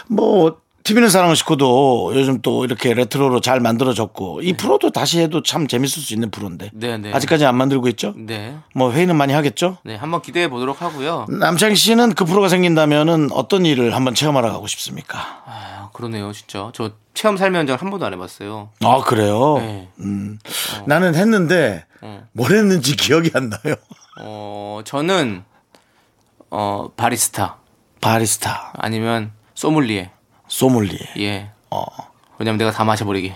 뭐 0.08 0.58
TV는 0.84 1.10
사랑을 1.10 1.36
싣고도 1.36 2.14
요즘 2.16 2.42
또 2.42 2.66
이렇게 2.66 2.94
레트로로 2.94 3.40
잘 3.42 3.60
만들어졌고 3.60 4.42
이 4.42 4.54
프로도 4.54 4.92
다시 4.92 5.20
해도 5.20 5.44
참 5.44 5.68
재밌을 5.68 6.02
수 6.02 6.14
있는 6.14 6.32
프로인데 6.32 6.72
네, 6.74 6.98
네. 6.98 7.14
아직까지 7.14 7.46
안 7.46 7.56
만들고 7.56 7.88
있죠. 7.90 8.14
네. 8.18 8.58
뭐 8.74 8.92
회의는 8.92 9.16
많이 9.16 9.34
하겠죠. 9.34 9.78
네, 9.84 9.96
한번 9.96 10.22
기대해 10.22 10.50
보도록 10.50 10.82
하고요. 10.82 11.28
남창희 11.30 11.76
씨는 11.76 12.14
그 12.16 12.26
프로가 12.26 12.50
생긴다면은 12.50 13.32
어떤 13.32 13.66
일을 13.66 13.96
한번 13.96 14.16
체험하러 14.16 14.52
가고 14.52 14.68
싶습니까? 14.68 15.44
아, 15.46 15.90
그러네요, 15.94 16.32
진짜. 16.32 16.72
저 16.74 16.92
체험 17.14 17.38
현장 17.38 17.78
한 17.80 17.90
번도 17.90 18.06
안 18.06 18.14
해봤어요. 18.14 18.70
아 18.84 19.02
그래요. 19.06 19.58
네. 19.60 19.90
음. 20.00 20.40
나는 20.88 21.14
했는데 21.16 21.86
어. 22.02 22.24
뭘 22.32 22.52
했는지 22.54 22.96
기억이 22.96 23.32
안 23.34 23.50
나요. 23.50 23.76
어, 24.22 24.82
저는 24.86 25.44
어 26.50 26.90
바리스타 26.96 27.58
바리스타, 28.02 28.74
아니면 28.78 29.32
소믈리에. 29.54 30.10
소믈리에. 30.56 31.00
예. 31.20 31.50
어. 31.70 31.84
왜냐면 32.38 32.58
내가 32.58 32.72
다 32.72 32.84
마셔버리게. 32.84 33.36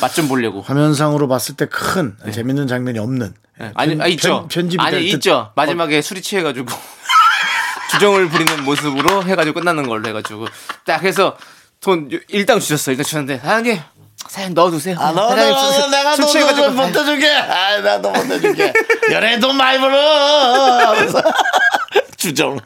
맛좀 0.00 0.28
보려고. 0.28 0.60
화면상으로 0.62 1.26
봤을 1.28 1.56
때큰 1.56 2.16
재밌는 2.32 2.66
장면이 2.68 2.98
없는. 2.98 3.34
네. 3.58 3.70
아니, 3.74 3.92
편- 3.96 4.02
아, 4.02 4.06
있죠. 4.08 4.28
편- 4.28 4.48
편집이 4.48 4.82
아니. 4.82 5.08
있죠. 5.10 5.50
마지막에 5.56 6.00
술이 6.02 6.22
취해가지고. 6.22 6.66
주정을 7.90 8.28
부리는 8.28 8.64
모습으로 8.64 9.24
해가지고 9.24 9.60
끝나는 9.60 9.88
걸로 9.88 10.06
해가지고. 10.08 10.46
딱 10.84 11.02
해서 11.02 11.36
돈 11.80 12.08
일당 12.28 12.60
주셨어요. 12.60 12.92
일단 12.92 13.04
주셨는데, 13.04 13.38
사장님, 13.38 13.80
사연 14.28 14.54
넣어두세요. 14.54 14.96
아, 15.00 15.12
너, 15.12 15.28
술- 15.30 15.90
내가 15.90 16.14
술 16.14 16.24
너, 16.24 16.30
취해가지고. 16.30 16.66
너, 16.68 16.72
못 16.86 16.96
해줄게. 16.96 17.28
아, 17.30 17.78
나도 17.78 18.10
못 18.10 18.24
해줄게. 18.26 18.72
연애 19.12 19.38
돈 19.40 19.56
많이 19.56 19.78
벌어. 19.78 20.94
주정. 22.16 22.58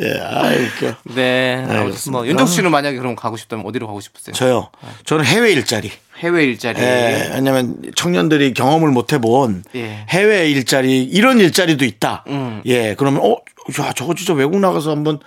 예, 0.00 0.20
아, 0.20 0.48
웃겨. 0.48 0.94
네. 1.14 1.64
아무튼. 1.68 2.12
뭐 2.12 2.26
윤정수 2.26 2.54
씨는 2.54 2.70
만약에 2.70 2.96
그럼 2.96 3.14
가고 3.14 3.36
싶다면 3.36 3.66
어디로 3.66 3.86
가고 3.86 4.00
싶으세요? 4.00 4.34
저요. 4.34 4.70
저는 5.04 5.24
해외 5.24 5.52
일자리. 5.52 5.90
해외 6.18 6.44
일자리. 6.44 6.80
예, 6.80 7.32
왜냐면 7.34 7.76
청년들이 7.96 8.54
경험을 8.54 8.90
못 8.90 9.12
해본 9.12 9.64
예. 9.74 10.04
해외 10.08 10.48
일자리 10.48 11.02
이런 11.02 11.40
일자리도 11.40 11.84
있다. 11.84 12.24
음. 12.28 12.62
예, 12.64 12.94
그러면 12.96 13.22
어, 13.22 13.36
야 13.80 13.92
저거 13.92 14.14
진짜 14.14 14.32
외국 14.34 14.58
나가서 14.60 14.90
한번 14.90 15.20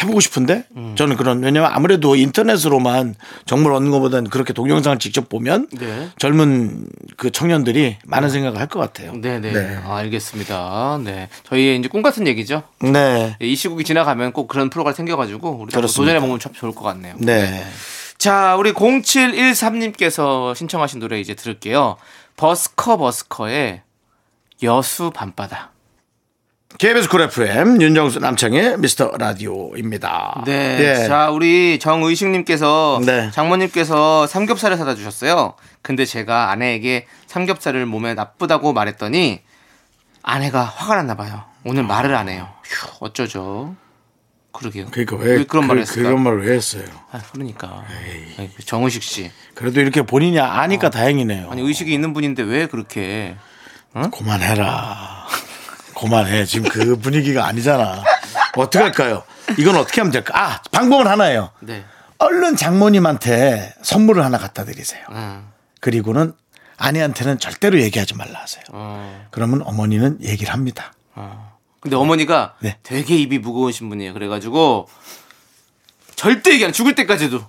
해보고 0.00 0.20
싶은데 0.20 0.64
음. 0.76 0.94
저는 0.96 1.16
그런 1.16 1.42
왜냐면 1.42 1.70
아무래도 1.74 2.14
인터넷으로만 2.16 3.16
정보를 3.44 3.76
얻는 3.76 3.90
것보다는 3.90 4.30
그렇게 4.30 4.52
동영상을 4.52 4.98
직접 4.98 5.28
보면 5.28 5.68
네. 5.72 6.08
젊은 6.18 6.86
그 7.16 7.30
청년들이 7.30 7.98
많은 8.06 8.30
생각을 8.30 8.58
할 8.60 8.68
것 8.68 8.78
같아요. 8.78 9.12
네네. 9.20 9.52
네. 9.52 9.78
아, 9.84 9.96
알겠습니다. 9.96 11.00
네. 11.04 11.28
저희의 11.44 11.78
이제 11.78 11.88
꿈 11.88 12.02
같은 12.02 12.26
얘기죠. 12.28 12.62
네. 12.80 13.36
이 13.40 13.56
시국이 13.56 13.82
지나가면 13.84 14.32
꼭 14.32 14.46
그런 14.46 14.70
프로가 14.70 14.92
생겨가지고 14.92 15.50
우리 15.62 15.72
그렇습니다. 15.72 16.12
도전해 16.12 16.20
보면 16.20 16.38
참 16.38 16.52
좋을 16.52 16.72
것 16.72 16.82
같네요. 16.82 17.16
네. 17.18 17.64
자, 18.16 18.54
우리 18.56 18.72
0713님께서 18.72 20.54
신청하신 20.54 21.00
노래 21.00 21.18
이제 21.20 21.34
들을게요. 21.34 21.96
버스커 22.36 22.96
버스커의 22.96 23.82
여수 24.62 25.10
밤바다. 25.10 25.69
KBS 26.78 27.08
쿨 27.08 27.20
FM 27.22 27.82
윤정수 27.82 28.20
남창희의 28.20 28.78
미스터 28.78 29.12
라디오입니다. 29.18 30.44
네. 30.46 30.78
예. 30.80 31.06
자, 31.06 31.30
우리 31.30 31.78
정의식님께서 31.78 33.00
네. 33.04 33.30
장모님께서 33.32 34.26
삼겹살을 34.26 34.76
사다 34.78 34.94
주셨어요. 34.94 35.54
근데 35.82 36.04
제가 36.06 36.50
아내에게 36.50 37.06
삼겹살을 37.26 37.84
몸에 37.86 38.14
나쁘다고 38.14 38.72
말했더니 38.72 39.40
아내가 40.22 40.62
화가 40.62 40.96
났나 40.96 41.16
봐요. 41.16 41.44
오늘 41.64 41.82
말을 41.82 42.14
안 42.14 42.28
해요. 42.28 42.48
휴, 42.64 42.88
어쩌죠? 43.00 43.74
그러게요. 44.52 44.86
그러니까 44.90 45.16
왜, 45.16 45.44
그런 45.44 45.66
말을 45.66 45.82
그, 45.84 45.88
했을까? 45.90 46.08
그런 46.08 46.22
말을 46.22 46.46
왜 46.46 46.54
했어요? 46.56 46.84
아, 47.12 47.20
그러니까. 47.32 47.84
아이, 48.38 48.48
정의식 48.64 49.02
씨. 49.02 49.30
그래도 49.54 49.80
이렇게 49.80 50.02
본인이 50.02 50.40
아니까 50.40 50.88
다행이네요. 50.88 51.50
아니 51.50 51.62
의식이 51.62 51.92
있는 51.92 52.12
분인데 52.14 52.42
왜 52.42 52.66
그렇게 52.66 53.36
그만해라. 53.92 55.19
그만해. 56.00 56.44
지금 56.46 56.68
그 56.70 56.96
분위기가 57.00 57.46
아니잖아. 57.46 58.02
어떻게 58.56 58.78
할까요? 58.82 59.22
이건 59.58 59.76
어떻게 59.76 60.00
하면 60.00 60.10
될까? 60.12 60.38
아, 60.38 60.62
방법은 60.72 61.06
하나예요. 61.06 61.50
네. 61.60 61.84
얼른 62.18 62.56
장모님한테 62.56 63.74
선물을 63.82 64.24
하나 64.24 64.38
갖다 64.38 64.64
드리세요. 64.64 65.02
음, 65.10 65.48
그리고는 65.80 66.34
아내한테는 66.76 67.38
절대로 67.38 67.80
얘기하지 67.80 68.14
말라 68.14 68.40
하세요. 68.40 68.62
어, 68.72 69.26
그러면 69.30 69.62
어머니는 69.62 70.18
얘기를 70.22 70.52
합니다. 70.52 70.92
어. 71.14 71.58
근데 71.80 71.96
어머니가 71.96 72.56
네. 72.60 72.76
되게 72.82 73.16
입이 73.16 73.38
무거우신 73.38 73.88
분이에요. 73.88 74.12
그래가지고 74.12 74.88
절대 76.14 76.52
얘기 76.52 76.64
안 76.64 76.72
죽을 76.72 76.94
때까지도 76.94 77.42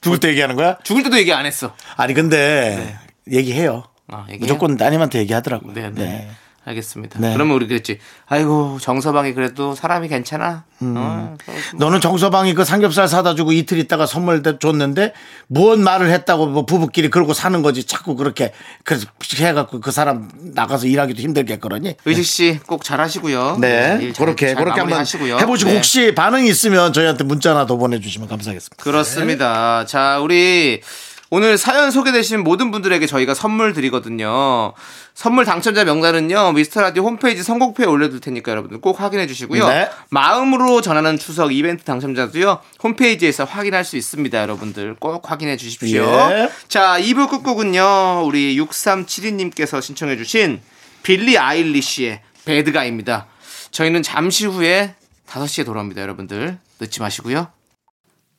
죽을 0.00 0.18
때 0.18 0.28
얘기하는 0.28 0.56
거야? 0.56 0.78
죽을 0.82 1.04
때도 1.04 1.16
얘기 1.18 1.32
안 1.32 1.46
했어. 1.46 1.74
아니, 1.96 2.14
근데 2.14 2.98
얘기해요. 3.30 3.84
아? 4.08 4.26
무조건 4.40 4.76
따님한테 4.76 5.20
얘기하더라고요. 5.20 5.74
네, 5.74 5.90
네. 5.90 6.28
알겠습니다. 6.68 7.18
네. 7.20 7.32
그러면 7.32 7.56
우리 7.56 7.66
그랬지. 7.66 7.98
아이고 8.26 8.78
정서방이 8.80 9.34
그래도 9.34 9.74
사람이 9.74 10.08
괜찮아. 10.08 10.64
음. 10.82 10.94
어, 10.96 11.36
너는 11.76 12.00
정서방이 12.00 12.54
그 12.54 12.64
삼겹살 12.64 13.08
사다 13.08 13.34
주고 13.34 13.52
이틀 13.52 13.78
있다가 13.78 14.06
선물 14.06 14.42
줬는데 14.60 15.12
무언 15.48 15.82
말을 15.82 16.10
했다고 16.10 16.46
뭐 16.46 16.66
부부끼리 16.66 17.08
그러고 17.10 17.32
사는 17.34 17.60
거지 17.62 17.84
자꾸 17.84 18.14
그렇게 18.14 18.52
그 18.84 19.00
해갖고 19.38 19.80
그 19.80 19.90
사람 19.90 20.30
나가서 20.54 20.86
일하기도 20.86 21.20
힘들겠거니. 21.20 21.96
의식 22.04 22.24
씨 22.24 22.58
꼭 22.66 22.84
잘하시고요. 22.84 23.58
네, 23.60 23.98
일 24.00 24.12
잘- 24.12 24.26
그렇게 24.26 24.46
잘 24.48 24.56
그렇게 24.56 24.80
한번 24.80 24.90
마무리하시고요. 24.90 25.38
해보시고 25.38 25.70
네. 25.70 25.76
혹시 25.76 26.14
반응이 26.14 26.48
있으면 26.48 26.92
저희한테 26.92 27.24
문자나 27.24 27.66
더 27.66 27.76
보내주시면 27.76 28.28
감사하겠습니다. 28.28 28.82
그렇습니다. 28.82 29.84
자, 29.86 30.18
우리 30.20 30.80
오늘 31.30 31.58
사연 31.58 31.90
소개되신 31.90 32.42
모든 32.42 32.70
분들에게 32.70 33.06
저희가 33.06 33.34
선물 33.34 33.74
드리거든요. 33.74 34.72
선물 35.14 35.44
당첨자 35.44 35.84
명단은요, 35.84 36.52
미스터 36.52 36.80
라디오 36.80 37.02
홈페이지 37.04 37.42
선곡표에 37.42 37.86
올려둘 37.86 38.20
테니까 38.20 38.50
여러분들 38.52 38.80
꼭 38.80 39.00
확인해 39.00 39.26
주시고요. 39.26 39.68
네. 39.68 39.90
마음으로 40.10 40.80
전하는 40.80 41.18
추석 41.18 41.52
이벤트 41.52 41.84
당첨자도요, 41.84 42.60
홈페이지에서 42.82 43.44
확인할 43.44 43.84
수 43.84 43.96
있습니다. 43.96 44.40
여러분들 44.40 44.96
꼭 44.98 45.30
확인해 45.30 45.58
주십시오. 45.58 46.02
예. 46.30 46.50
자, 46.68 46.98
2부 46.98 47.28
끝곡은요, 47.28 48.22
우리 48.24 48.56
6372님께서 48.58 49.82
신청해 49.82 50.16
주신 50.16 50.60
빌리 51.02 51.36
아일리시의 51.36 52.22
배드가입니다. 52.46 53.26
저희는 53.70 54.02
잠시 54.02 54.46
후에 54.46 54.94
5시에 55.28 55.66
돌아옵니다. 55.66 56.00
여러분들. 56.00 56.58
늦지 56.80 57.00
마시고요. 57.00 57.48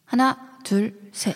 하나, 0.06 0.38
둘, 0.64 0.94
셋. 1.12 1.36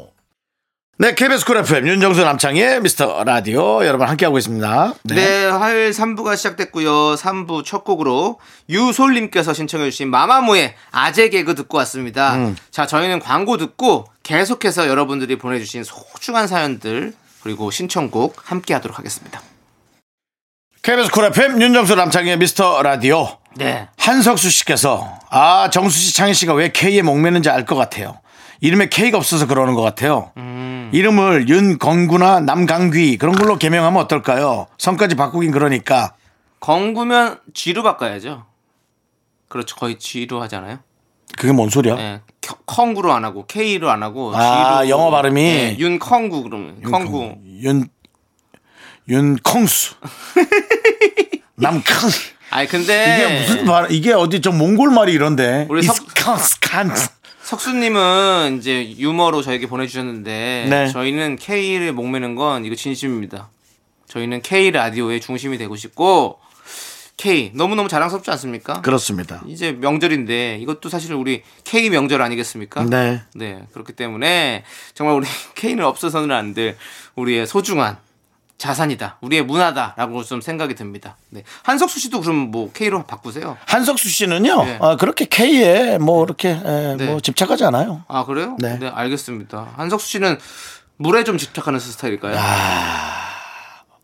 네, 1.01 1.15
KBS 1.15 1.45
쿨 1.45 1.57
FM 1.57 1.87
윤정수 1.87 2.23
남창희의 2.23 2.79
미스터 2.81 3.23
라디오 3.23 3.83
여러분 3.83 4.07
함께하고 4.07 4.37
있습니다. 4.37 4.93
네. 5.05 5.45
화요일 5.47 5.89
3부가 5.89 6.37
시작됐고요. 6.37 7.15
3부 7.15 7.65
첫 7.65 7.83
곡으로 7.83 8.39
유솔님께서 8.69 9.55
신청해 9.55 9.89
주신 9.89 10.11
마마무의 10.11 10.75
아재 10.91 11.29
개그 11.29 11.55
듣고 11.55 11.79
왔습니다. 11.79 12.35
음. 12.35 12.55
자, 12.69 12.85
저희는 12.85 13.17
광고 13.19 13.57
듣고 13.57 14.05
계속해서 14.21 14.87
여러분들이 14.87 15.39
보내주신 15.39 15.83
소중한 15.83 16.45
사연들 16.47 17.13
그리고 17.41 17.71
신청곡 17.71 18.35
함께 18.43 18.75
하도록 18.75 18.95
하겠습니다. 18.99 19.41
KBS 20.83 21.09
쿨 21.09 21.25
FM 21.25 21.59
윤정수 21.63 21.95
남창희의 21.95 22.37
미스터 22.37 22.83
라디오. 22.83 23.39
네. 23.55 23.87
한석수 23.97 24.51
씨께서 24.51 25.17
아 25.31 25.67
정수 25.71 25.97
씨 25.97 26.13
창희 26.15 26.35
씨가 26.35 26.53
왜 26.53 26.71
K에 26.71 27.01
목매는지 27.01 27.49
알 27.49 27.65
것 27.65 27.75
같아요. 27.75 28.19
이름에 28.63 28.89
K가 28.89 29.17
없어서 29.17 29.47
그러는 29.47 29.73
것 29.73 29.81
같아요. 29.81 30.31
이름을 30.91 31.47
윤건구나 31.49 32.41
남강귀 32.41 33.17
그런 33.17 33.35
걸로 33.35 33.57
개명하면 33.57 34.01
어떨까요? 34.03 34.67
성까지 34.77 35.15
바꾸긴 35.15 35.51
그러니까 35.51 36.13
건구면 36.59 37.39
G로 37.53 37.83
바꿔야죠. 37.83 38.45
그렇죠. 39.47 39.75
거의 39.75 39.97
G로 39.99 40.41
하잖아요. 40.43 40.79
그게 41.37 41.51
뭔 41.53 41.69
소리야? 41.69 41.95
네. 41.95 42.21
켜- 42.41 42.57
컹구로 42.65 43.11
안 43.13 43.23
하고 43.23 43.45
K로 43.47 43.89
안 43.89 44.03
하고 44.03 44.33
아, 44.35 44.79
G로 44.83 44.89
영어 44.89 45.11
발음이? 45.11 45.41
네, 45.41 45.77
윤컹구 45.79 46.43
그러면 46.43 46.81
컹구. 46.81 47.35
윤 47.61 47.87
윤콩수 49.09 49.95
남캉 51.55 52.09
아니 52.51 52.67
근데 52.67 53.15
이게 53.15 53.39
무슨 53.41 53.65
말 53.65 53.91
이게 53.91 54.13
어디 54.13 54.41
저 54.41 54.51
몽골 54.51 54.91
말이 54.91 55.11
이런데 55.13 55.65
우리 55.69 55.81
석- 55.83 55.95
이스칸스칸 55.95 56.91
석수님은 57.51 58.59
이제 58.59 58.95
유머로 58.97 59.41
저에게 59.41 59.67
보내주셨는데 59.67 60.67
네. 60.69 60.87
저희는 60.87 61.35
K를 61.35 61.91
목매는 61.91 62.35
건 62.35 62.63
이거 62.63 62.75
진심입니다. 62.75 63.49
저희는 64.07 64.41
K 64.41 64.71
라디오의 64.71 65.19
중심이 65.19 65.57
되고 65.57 65.75
싶고 65.75 66.39
K 67.17 67.51
너무 67.53 67.75
너무 67.75 67.89
자랑스럽지 67.89 68.31
않습니까? 68.31 68.79
그렇습니다. 68.81 69.43
이제 69.47 69.73
명절인데 69.73 70.59
이것도 70.61 70.87
사실 70.87 71.13
우리 71.13 71.43
K 71.65 71.89
명절 71.89 72.21
아니겠습니까? 72.21 72.85
네. 72.85 73.21
네 73.35 73.61
그렇기 73.73 73.93
때문에 73.93 74.63
정말 74.93 75.17
우리 75.17 75.27
K는 75.55 75.83
없어서는 75.83 76.31
안 76.33 76.53
될 76.53 76.77
우리의 77.15 77.47
소중한 77.47 77.97
자산이다. 78.61 79.17
우리의 79.21 79.43
문화다라고 79.43 80.23
좀 80.23 80.39
생각이 80.39 80.75
듭니다. 80.75 81.17
네. 81.29 81.41
한석수 81.63 81.99
씨도 81.99 82.21
그럼 82.21 82.51
뭐 82.51 82.71
K로 82.71 83.03
바꾸세요. 83.03 83.57
한석수 83.65 84.07
씨는요 84.07 84.63
네. 84.63 84.77
아, 84.79 84.95
그렇게 84.97 85.25
K에 85.25 85.97
뭐 85.97 86.23
이렇게 86.23 86.49
에, 86.49 86.95
네. 86.95 87.07
뭐 87.07 87.19
집착하지 87.19 87.65
않아요. 87.65 88.03
아 88.07 88.23
그래요? 88.23 88.57
네. 88.59 88.77
알겠습니다. 88.93 89.69
한석수 89.77 90.07
씨는 90.07 90.37
물에 90.97 91.23
좀 91.23 91.39
집착하는 91.39 91.79
스타일일까요? 91.79 92.37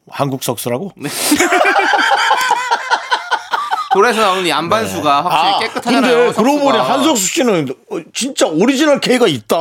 한국 0.09 0.43
석수라고? 0.43 0.91
네. 0.97 1.07
돌에서 3.97 4.21
나오는 4.21 4.45
이 4.45 4.51
안반수가 4.51 5.25
확실히 5.25 5.67
깨끗하잖아요. 5.67 6.13
아, 6.15 6.25
근데 6.25 6.33
그러고 6.39 6.59
보니. 6.59 6.77
한석수 6.77 7.27
씨는 7.33 7.73
어, 7.91 7.97
진짜 8.13 8.45
오리지널 8.45 8.99
K가 9.01 9.27
있다. 9.27 9.57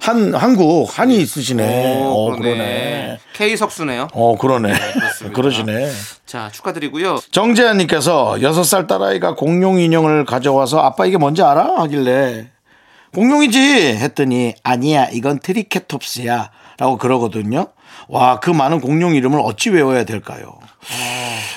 한 0.00 0.34
한국 0.34 0.86
한이 0.98 1.16
있으시네. 1.18 2.02
오, 2.02 2.32
어, 2.32 2.36
그러네. 2.36 3.18
K 3.32 3.56
석수네요. 3.56 4.08
어, 4.12 4.36
그러네. 4.36 4.72
그렇습니다. 4.92 5.36
그러시네. 5.36 5.92
자 6.26 6.50
축하드리고요. 6.52 7.20
정재현 7.30 7.76
님께서 7.78 8.42
여섯 8.42 8.64
살 8.64 8.88
딸아이가 8.88 9.36
공룡 9.36 9.78
인형을 9.78 10.24
가져와서 10.24 10.80
아빠 10.80 11.06
이게 11.06 11.16
뭔지 11.16 11.42
알아? 11.42 11.74
하길래 11.76 12.48
공룡이지 13.14 13.58
했더니 13.60 14.54
아니야 14.64 15.06
이건 15.12 15.38
트리케톱스야 15.38 16.50
라고 16.78 16.98
그러거든요. 16.98 17.68
와 18.08 18.40
그 18.40 18.50
많은 18.50 18.80
공룡 18.80 19.14
이름을 19.14 19.40
어찌 19.44 19.70
외워야 19.70 20.04
될까요? 20.04 20.58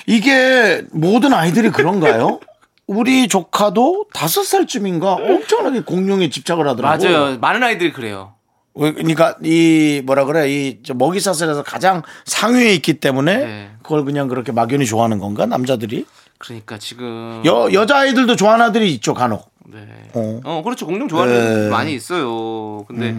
이게 0.10 0.84
모든 0.91 1.34
아이들이 1.34 1.69
그런가요? 1.69 2.39
우리 2.88 3.28
조카도 3.28 4.08
다섯 4.12 4.43
살쯤인가 4.43 5.13
엄청나게 5.13 5.82
공룡에 5.82 6.32
집착을 6.32 6.67
하더라고. 6.67 7.04
맞아요. 7.04 7.38
많은 7.38 7.62
아이들이 7.62 7.93
그래요. 7.93 8.34
왜, 8.74 8.91
그러니까 8.91 9.36
이 9.43 10.02
뭐라 10.04 10.26
그래 10.26 10.50
이저 10.50 10.95
먹이 10.95 11.19
사슬에서 11.19 11.62
가장 11.62 12.02
상위에 12.26 12.74
있기 12.76 12.95
때문에 13.00 13.38
네. 13.38 13.69
그걸 13.84 14.04
그냥 14.04 14.28
그렇게 14.28 14.52
막연히 14.52 14.88
좋아하는 14.88 15.19
건가 15.19 15.45
남자들이? 15.45 16.06
그러니까 16.39 16.80
지금 16.80 17.43
여 17.45 17.69
여자 17.74 18.00
아이들도 18.00 18.36
좋아하는 18.36 18.65
아들이 18.65 18.91
있죠 18.95 19.13
간혹. 19.13 19.52
네. 19.67 19.86
어. 20.13 20.39
어, 20.43 20.62
그렇죠. 20.63 20.88
공룡 20.88 21.08
좋아하는 21.08 21.65
네. 21.65 21.69
많이 21.69 21.93
있어요. 21.93 22.84
근데 22.88 23.15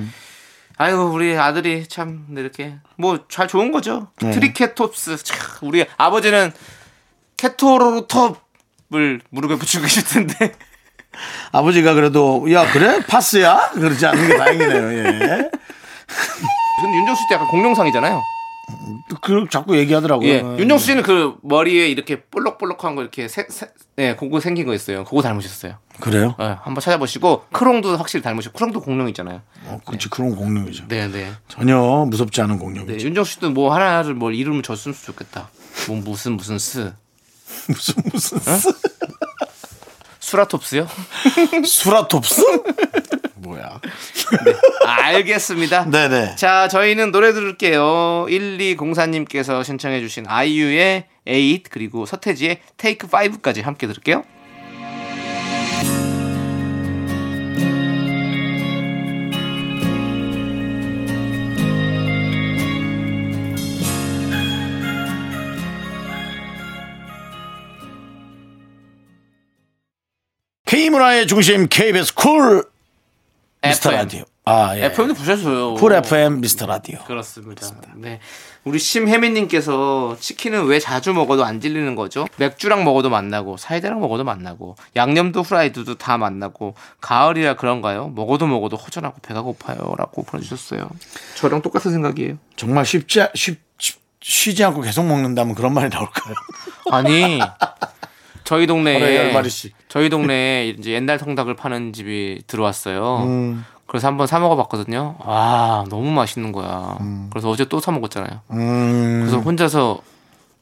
아유 0.79 0.97
우리 0.97 1.37
아들이 1.37 1.87
참 1.87 2.27
이렇게 2.37 2.75
뭐 2.97 3.21
잘 3.29 3.47
좋은 3.47 3.71
거죠. 3.71 4.09
트리케톱스 4.19 5.23
참, 5.23 5.39
우리 5.63 5.85
아버지는 5.97 6.51
케토로톱을 7.41 9.21
무릎에 9.31 9.57
붙이고 9.57 9.83
계실 9.83 10.05
텐데 10.05 10.55
아버지가 11.53 11.95
그래도 11.95 12.47
야 12.53 12.71
그래 12.71 13.01
파스야 13.07 13.71
그러지 13.73 14.05
않는 14.07 14.29
게 14.29 14.37
다행이네요. 14.37 14.93
예. 14.93 15.51
근데 16.81 16.97
윤정수 16.99 17.23
씨 17.23 17.35
약간 17.35 17.49
공룡상이잖아요. 17.49 18.21
그 19.23 19.47
자꾸 19.51 19.77
얘기하더라고요. 19.79 20.29
예. 20.29 20.41
윤정수 20.59 20.87
씨는 20.87 21.03
그 21.03 21.37
머리에 21.43 21.89
이렇게 21.89 22.23
볼록볼록한 22.23 22.95
거 22.95 23.03
이렇게 23.03 23.27
세, 23.27 23.47
세, 23.49 23.69
예, 23.99 24.17
그거 24.17 24.39
생긴 24.41 24.67
거 24.67 24.75
있어요. 24.75 25.05
그거 25.05 25.23
닮으셨어요. 25.23 25.79
그래요? 25.99 26.37
예, 26.41 26.57
한번 26.63 26.81
찾아보시고 26.81 27.47
크롱도 27.53 27.97
확실히 27.97 28.23
닮으시고 28.23 28.55
크롱도 28.55 28.81
공룡 28.83 29.09
있잖아요. 29.09 29.41
어, 29.65 29.81
그렇지 29.87 30.09
그런 30.11 30.37
공룡이죠. 30.37 30.89
네, 30.89 31.09
네. 31.09 31.33
전혀 31.49 31.79
무섭지 32.09 32.41
않은 32.43 32.59
공룡이죠. 32.59 32.99
네, 32.99 33.05
윤정수 33.05 33.33
씨도 33.33 33.51
뭐 33.51 33.75
하나를 33.75 34.15
뭘 34.15 34.35
이름을 34.35 34.63
줬으면 34.63 34.95
좋겠다. 34.95 35.49
뭐 35.89 35.97
무슨 35.97 36.33
무슨 36.33 36.59
스 36.59 36.93
무슨 37.69 37.95
무슨 38.13 38.39
스? 38.39 38.73
수라톱스요? 40.21 40.87
수라톱스? 41.65 42.43
뭐야? 43.37 43.81
알겠습니다. 44.87 45.87
네네. 45.91 46.37
자, 46.37 46.69
저희는 46.69 47.11
노래 47.11 47.33
들을게요. 47.33 48.27
1204님께서 48.29 49.65
신청해주신 49.65 50.27
아이유의 50.29 51.07
8 51.27 51.63
그리고 51.71 52.07
서태지의 52.07 52.61
테이크 52.77 53.09
5까지 53.09 53.63
함께 53.63 53.87
들을게요. 53.87 54.25
K 70.91 70.93
문화의 70.93 71.27
중심 71.29 71.69
KBS 71.69 72.15
쿨 72.15 72.65
미스터. 73.63 73.93
라디오. 73.93 74.25
아 74.45 74.77
예. 74.77 74.87
FM도 74.87 75.15
부셔줘요. 75.15 75.75
쿨 75.75 75.93
FM 75.93 76.41
미스터 76.41 76.67
라디오. 76.67 76.99
그렇습니다. 77.05 77.69
네. 77.95 78.19
우리 78.65 78.81
심혜민님께서 78.81 80.17
치킨은 80.19 80.65
왜 80.67 80.81
자주 80.81 81.13
먹어도 81.15 81.45
안 81.45 81.61
질리는 81.61 81.95
거죠? 81.95 82.27
맥주랑 82.39 82.83
먹어도 82.83 83.09
맛나고 83.09 83.57
사이다랑 83.57 84.01
먹어도 84.01 84.25
맛나고 84.25 84.75
양념도 84.97 85.43
후라이드도 85.43 85.95
다 85.97 86.19
맛나고 86.19 86.75
가을이라 87.01 87.55
그런가요? 87.55 88.09
먹어도 88.09 88.49
먹어도 88.49 88.77
허전하고 88.77 89.19
배가 89.23 89.43
고파요라고 89.43 90.25
보내주셨어요. 90.25 90.91
저랑 91.37 91.63
똑같은 91.63 91.93
생각이에요. 91.93 92.35
정말 92.57 92.85
쉽지 92.85 93.25
쉽, 93.37 93.61
쉽- 93.79 94.01
쉬지 94.21 94.65
않고 94.65 94.81
계속 94.81 95.07
먹는다면 95.07 95.55
그런 95.55 95.73
말이 95.73 95.89
나올까요? 95.89 96.35
아니 96.91 97.39
저희 98.51 98.67
동네에. 98.67 99.33
저희 99.87 100.09
동네에 100.09 100.71
이제 100.77 100.91
옛날 100.91 101.19
통닭을 101.19 101.55
파는 101.55 101.93
집이 101.93 102.43
들어왔어요. 102.49 103.19
음. 103.27 103.65
그래서 103.87 104.09
한번 104.09 104.27
사 104.27 104.41
먹어봤거든요. 104.41 105.17
아 105.21 105.85
너무 105.89 106.11
맛있는 106.11 106.51
거야. 106.51 106.99
그래서 107.31 107.49
어제 107.49 107.65
또 107.67 107.79
사 107.79 107.93
먹었잖아요. 107.93 108.41
음. 108.51 109.21
그래서 109.21 109.39
혼자서 109.39 110.01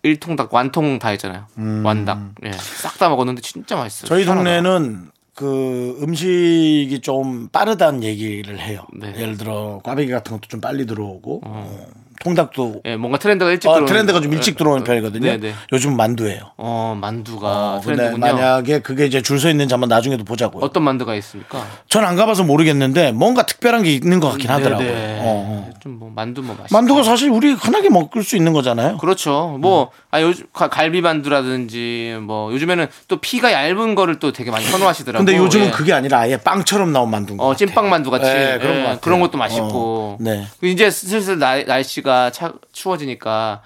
1통닭 0.05 0.53
완통 0.53 0.99
다 0.99 1.09
했잖아요. 1.09 1.47
완닭. 1.83 2.35
예. 2.45 2.53
싹 2.53 2.99
다 2.99 3.09
먹었는데 3.09 3.41
진짜 3.41 3.77
맛있어요. 3.77 4.07
저희. 4.09 4.27
동네는 4.27 5.11
그 5.35 5.99
음식이 6.03 7.01
좀 7.01 7.49
빠르다는 7.49 8.03
얘기를 8.03 8.59
해요. 8.59 8.83
네. 8.93 9.15
예를 9.17 9.39
들어 9.39 9.81
꽈배기 9.83 10.11
같은 10.13 10.33
것도 10.33 10.49
좀 10.49 10.61
빨리 10.61 10.85
들어오고 10.85 11.41
어, 11.45 11.87
통닭도 12.21 12.83
예, 12.85 12.97
뭔가 12.97 13.19
트렌드가 13.19 13.51
일찍 13.51 13.69
어, 13.69 13.75
들어오는 13.75 13.87
트렌드가 13.93 14.21
좀 14.21 14.33
일찍 14.33 14.57
들어오는 14.57 14.83
어, 14.83 14.85
편이거든요. 14.85 15.25
네, 15.31 15.37
네. 15.39 15.55
요즘 15.73 15.97
만두예요. 15.97 16.51
어, 16.57 16.97
만두가 17.01 17.47
어, 17.77 17.81
근데 17.85 17.97
트렌드군요. 17.97 18.35
만약에 18.35 18.81
그게 18.81 19.07
이제 19.07 19.23
줄 19.23 19.39
서 19.39 19.49
있는지 19.51 19.73
한번 19.73 19.89
나중에도 19.89 20.25
보자고요. 20.25 20.65
어떤 20.65 20.83
만두가 20.83 21.15
있습니까? 21.17 21.65
전 21.89 22.05
안 22.05 22.17
가봐서 22.17 22.43
모르겠는데 22.43 23.13
뭔가 23.13 23.45
특별한 23.47 23.83
게 23.85 23.93
있는 23.93 24.19
것 24.19 24.31
같긴 24.31 24.51
하더라고요. 24.51 24.89
네, 24.89 25.19
어, 25.21 25.25
어. 25.25 25.71
좀뭐 25.83 26.11
만두 26.15 26.43
뭐 26.43 26.57
맛있. 26.59 26.73
만두가 26.73 27.03
사실 27.05 27.31
우리 27.31 27.53
흔하게 27.53 27.89
먹을 27.91 28.23
수 28.25 28.35
있는 28.37 28.53
거잖아요. 28.53 28.97
그렇죠. 28.99 29.57
뭐, 29.61 29.91
아, 30.11 30.23
요즘, 30.23 30.47
가- 30.55 30.69
갈비만두라든지, 30.71 32.17
뭐, 32.23 32.51
요즘에는 32.53 32.87
또 33.09 33.19
피가 33.21 33.53
얇은 33.53 33.95
거를 33.95 34.19
또 34.19 34.33
되게 34.33 34.51
많이 34.51 34.65
선호하시더라고요. 34.65 35.25
근데 35.25 35.39
요즘은 35.39 35.67
예. 35.67 35.71
그게 35.71 35.93
아니라 35.93 36.21
아예 36.21 36.39
빵처럼 36.39 36.93
나온 36.93 37.11
만두인 37.11 37.37
것 37.37 37.45
어, 37.45 37.49
같아요. 37.49 37.67
찐빵 37.67 37.91
만두 37.91 38.11
같이. 38.11 38.25
네, 38.25 38.59
그런 38.59 38.77
예. 38.77 38.99
그런 39.03 39.21
것도 39.21 39.37
맛있고. 39.37 39.69
어, 39.73 40.17
네. 40.21 40.47
이제 40.63 40.91
슬슬 40.91 41.39
날, 41.39 41.67
날씨가 41.67 42.31
차, 42.31 42.55
추워지니까 42.73 43.61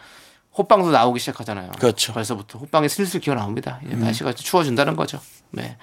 호빵도 0.59 0.91
나오기 0.91 1.21
시작하잖아요. 1.21 1.71
그렇죠. 1.79 2.13
음. 2.13 2.15
벌써부터 2.15 2.59
호빵이 2.59 2.89
슬슬 2.89 3.21
기어 3.21 3.35
나옵니다. 3.35 3.81
이제 3.87 3.95
날씨가 3.95 4.33
추워진다는 4.35 4.97
거죠. 4.97 5.21
네. 5.51 5.77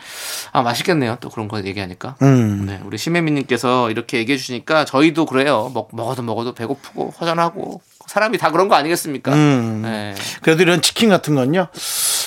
아, 0.52 0.62
맛있겠네요. 0.62 1.17
또 1.22 1.30
그런 1.30 1.48
거 1.48 1.63
얘기하니까. 1.63 2.17
음. 2.22 2.65
네. 2.65 2.80
우리 2.84 2.98
심혜민님께서 2.98 3.89
이렇게 3.91 4.17
얘기해 4.17 4.38
주시니까 4.38 4.84
저희도 4.86 5.26
그래요. 5.26 5.72
먹, 5.74 5.89
먹어도 5.93 6.22
먹어도 6.22 6.54
배고프고 6.54 7.13
허전하고 7.19 7.82
사람이 8.10 8.38
다 8.39 8.52
그런 8.52 8.67
거 8.67 8.76
아니겠습니까? 8.76 9.32
음. 9.34 9.82
네. 9.84 10.15
그래도 10.41 10.63
이런 10.63 10.82
치킨 10.82 11.10
같은 11.10 11.36
건요. 11.36 11.67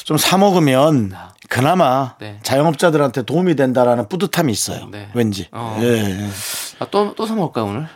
좀 0.05 0.17
사 0.17 0.39
먹으면 0.39 1.13
그나마 1.49 2.15
네. 2.21 2.39
자영업자들한테 2.43 3.23
도움이 3.23 3.57
된다라는 3.57 4.09
뿌듯함이 4.09 4.53
있어요. 4.53 4.89
네. 4.91 5.09
왠지. 5.15 5.49
어. 5.53 5.79
예, 5.81 5.87
예. 5.87 6.29
아, 6.79 6.87
또, 6.91 7.15
또 7.15 7.27
사 7.27 7.35
먹을까요, 7.35 7.65
오늘? 7.67 7.89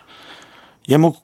얘뭐 0.91 1.15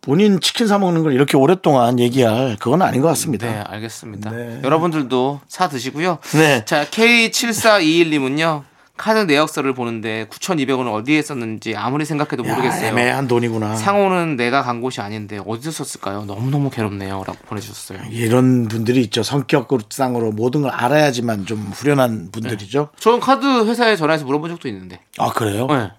본인 0.00 0.40
치킨 0.40 0.66
사 0.68 0.78
먹는 0.78 1.02
걸 1.02 1.12
이렇게 1.12 1.36
오랫동안 1.36 1.98
얘기할 1.98 2.56
그건 2.60 2.80
아닌 2.82 3.02
것 3.02 3.08
같습니다. 3.08 3.46
네, 3.46 3.58
알겠습니다. 3.66 4.30
네. 4.30 4.60
여러분들도 4.64 5.40
사 5.48 5.68
드시고요. 5.68 6.18
네. 6.32 6.64
자, 6.64 6.84
K7421님은요. 6.86 8.62
카드 8.96 9.18
내역서를 9.20 9.74
보는데 9.74 10.26
9,200원은 10.30 10.92
어디에 10.92 11.20
썼는지 11.20 11.76
아무리 11.76 12.04
생각해도 12.06 12.46
야, 12.48 12.54
모르겠어요. 12.54 12.86
애매한 12.88 13.28
돈이구나. 13.28 13.76
상호는 13.76 14.36
내가 14.36 14.62
간 14.62 14.80
곳이 14.80 15.00
아닌데 15.00 15.38
어디서 15.46 15.70
썼을까요? 15.84 16.24
너무너무 16.24 16.70
괴롭네요. 16.70 17.22
라고 17.26 17.38
보내 17.46 17.60
주셨어요. 17.60 18.00
이런 18.10 18.68
분들이 18.68 19.02
있죠. 19.02 19.22
성격상으로 19.22 20.32
모든 20.32 20.62
걸 20.62 20.70
알아야지만 20.70 21.44
좀 21.46 21.58
후련한 21.74 22.30
분들이죠. 22.32 22.88
저는 22.98 23.20
카드 23.20 23.66
회사에 23.66 23.96
전화해서 23.96 24.24
물어본 24.24 24.50
적도 24.50 24.68
있는데. 24.68 25.00
아 25.18 25.30
그래요? 25.30 25.66
네. 25.66 25.90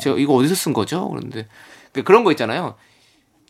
제가 0.00 0.16
이거 0.16 0.34
어디서 0.34 0.54
쓴 0.54 0.72
거죠? 0.72 1.08
그런데 1.08 1.48
그- 1.92 2.04
그런 2.04 2.22
거 2.24 2.30
있잖아요. 2.30 2.76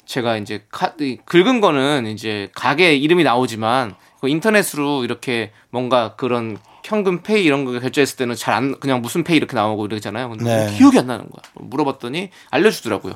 제가 0.07 0.37
이제 0.39 0.65
카드 0.71 1.17
긁은 1.27 1.61
거는 1.61 2.07
이제 2.07 2.51
가게 2.55 2.95
이름이 2.97 3.23
나오지만 3.23 3.95
그 4.21 4.29
인터넷으로 4.29 5.05
이렇게 5.05 5.53
뭔가 5.71 6.15
그런 6.17 6.59
현금 6.85 7.23
페이 7.23 7.45
이런 7.45 7.65
거 7.65 7.79
결제했을 7.79 8.17
때는 8.17 8.35
잘 8.35 8.53
안 8.55 8.79
그냥 8.81 9.01
무슨 9.03 9.25
페이 9.25 9.37
이렇게 9.37 9.55
나오고 9.57 9.87
이러잖아요. 9.87 10.29
근데 10.31 10.67
네. 10.67 10.77
기억이 10.77 10.99
안 10.99 11.07
나는 11.07 11.25
거야. 11.31 11.43
물어봤더니 11.55 12.31
알려주더라고요. 12.51 13.15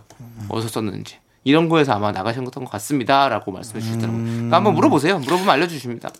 어디서 0.48 0.68
썼는지. 0.68 1.16
이런 1.44 1.68
거에서 1.68 1.92
아마 1.92 2.10
나가신 2.12 2.44
것 2.44 2.52
같습니다라고 2.70 3.52
말씀해 3.52 3.80
주시더라고요. 3.80 4.22
그러니까 4.24 4.56
한번 4.56 4.74
물어보세요. 4.74 5.18
물어보면 5.20 5.48
알려주십니다. 5.50 6.10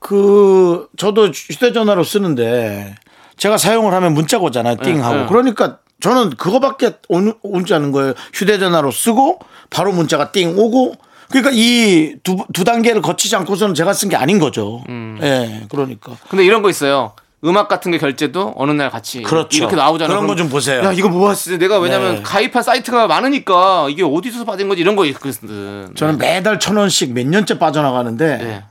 그 0.00 0.88
저도 0.96 1.28
휴대전화로 1.28 2.04
쓰는데 2.04 2.94
제가 3.36 3.56
사용을 3.58 3.92
하면 3.94 4.14
문자가 4.14 4.44
오잖아요. 4.44 4.76
띵 4.82 5.02
하고. 5.04 5.16
네. 5.16 5.26
그러니까 5.26 5.78
저는 6.00 6.30
그거밖에 6.30 6.96
오- 7.08 7.32
오지 7.42 7.74
않은 7.74 7.92
거예요. 7.92 8.14
휴대전화로 8.34 8.90
쓰고 8.90 9.40
바로 9.70 9.92
문자가 9.92 10.30
띵 10.32 10.56
오고 10.56 10.94
그러니까 11.30 11.50
이 11.54 12.16
두 12.22 12.36
두 12.52 12.64
단계를 12.64 13.02
거치지 13.02 13.36
않고서는 13.36 13.74
제가 13.74 13.92
쓴 13.92 14.08
게 14.08 14.16
아닌 14.16 14.38
거죠. 14.38 14.82
예, 15.22 15.62
그러니까. 15.70 16.12
근데 16.28 16.44
이런 16.44 16.62
거 16.62 16.70
있어요. 16.70 17.12
음악 17.44 17.68
같은 17.68 17.92
게 17.92 17.98
결제도 17.98 18.52
어느 18.56 18.72
날 18.72 18.90
같이 18.90 19.22
그렇죠. 19.22 19.56
이렇게 19.58 19.76
나오잖아요. 19.76 20.08
그런 20.08 20.24
그럼 20.26 20.36
거좀 20.36 20.48
보세요. 20.50 20.82
야 20.82 20.92
이거 20.92 21.08
뭐 21.08 21.30
하지? 21.30 21.56
내가 21.58 21.78
왜냐면 21.78 22.16
네. 22.16 22.22
가입한 22.22 22.62
사이트가 22.64 23.06
많으니까 23.06 23.86
이게 23.90 24.02
어디서 24.02 24.44
받은 24.44 24.68
거지 24.68 24.80
이런 24.80 24.96
거 24.96 25.04
있거든. 25.06 25.92
저는 25.94 26.18
매달 26.18 26.58
천 26.58 26.76
원씩 26.76 27.12
몇 27.12 27.26
년째 27.26 27.58
빠져나가는데 27.60 28.36
네. 28.38 28.64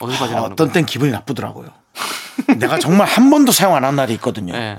어디서 0.00 0.16
아, 0.16 0.20
빠져나가는 0.20 0.52
어떤? 0.52 0.72
땐 0.72 0.86
기분이 0.86 1.10
나쁘더라고요. 1.12 1.68
내가 2.58 2.78
정말 2.78 3.06
한 3.06 3.28
번도 3.30 3.52
사용 3.52 3.74
안 3.74 3.84
한 3.84 3.96
날이 3.96 4.14
있거든요. 4.14 4.52
네. 4.54 4.76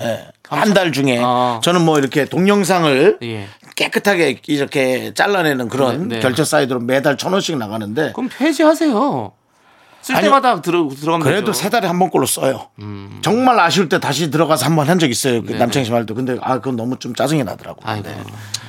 한 0.49 0.73
달 0.73 0.91
중에 0.91 1.19
어. 1.21 1.60
저는 1.63 1.83
뭐 1.83 1.97
이렇게 1.99 2.25
동영상을 2.25 3.19
예. 3.23 3.47
깨끗하게 3.75 4.41
이렇게 4.47 5.13
잘라내는 5.13 5.67
그런 5.69 6.07
네, 6.07 6.15
네. 6.15 6.21
결제 6.21 6.43
사이트로 6.43 6.79
매달 6.81 7.17
천 7.17 7.33
원씩 7.33 7.57
나가는데 7.57 8.13
그럼 8.13 8.29
폐지하세요. 8.36 9.31
쓸 10.01 10.15
아니요. 10.15 10.29
때마다 10.29 10.62
들어 10.62 10.88
들어가면 10.89 11.25
그래도 11.25 11.47
되죠. 11.47 11.53
세 11.53 11.69
달에 11.69 11.88
한 11.88 11.99
번 11.99 12.10
꼴로 12.10 12.25
써요. 12.27 12.67
음. 12.79 13.19
정말 13.21 13.60
아쉬울 13.60 13.89
때 13.89 13.99
다시 13.99 14.29
들어가서 14.31 14.65
한 14.65 14.75
번 14.75 14.88
한 14.88 14.99
적 14.99 15.10
있어요. 15.10 15.43
그 15.43 15.51
네, 15.51 15.57
남창희 15.57 15.86
씨 15.86 15.91
말도. 15.91 16.15
근데 16.15 16.38
아 16.41 16.55
그건 16.60 16.75
너무 16.77 16.97
좀 16.97 17.13
짜증이 17.13 17.43
나더라고. 17.43 17.81
아이고. 17.83 18.07
네. 18.07 18.15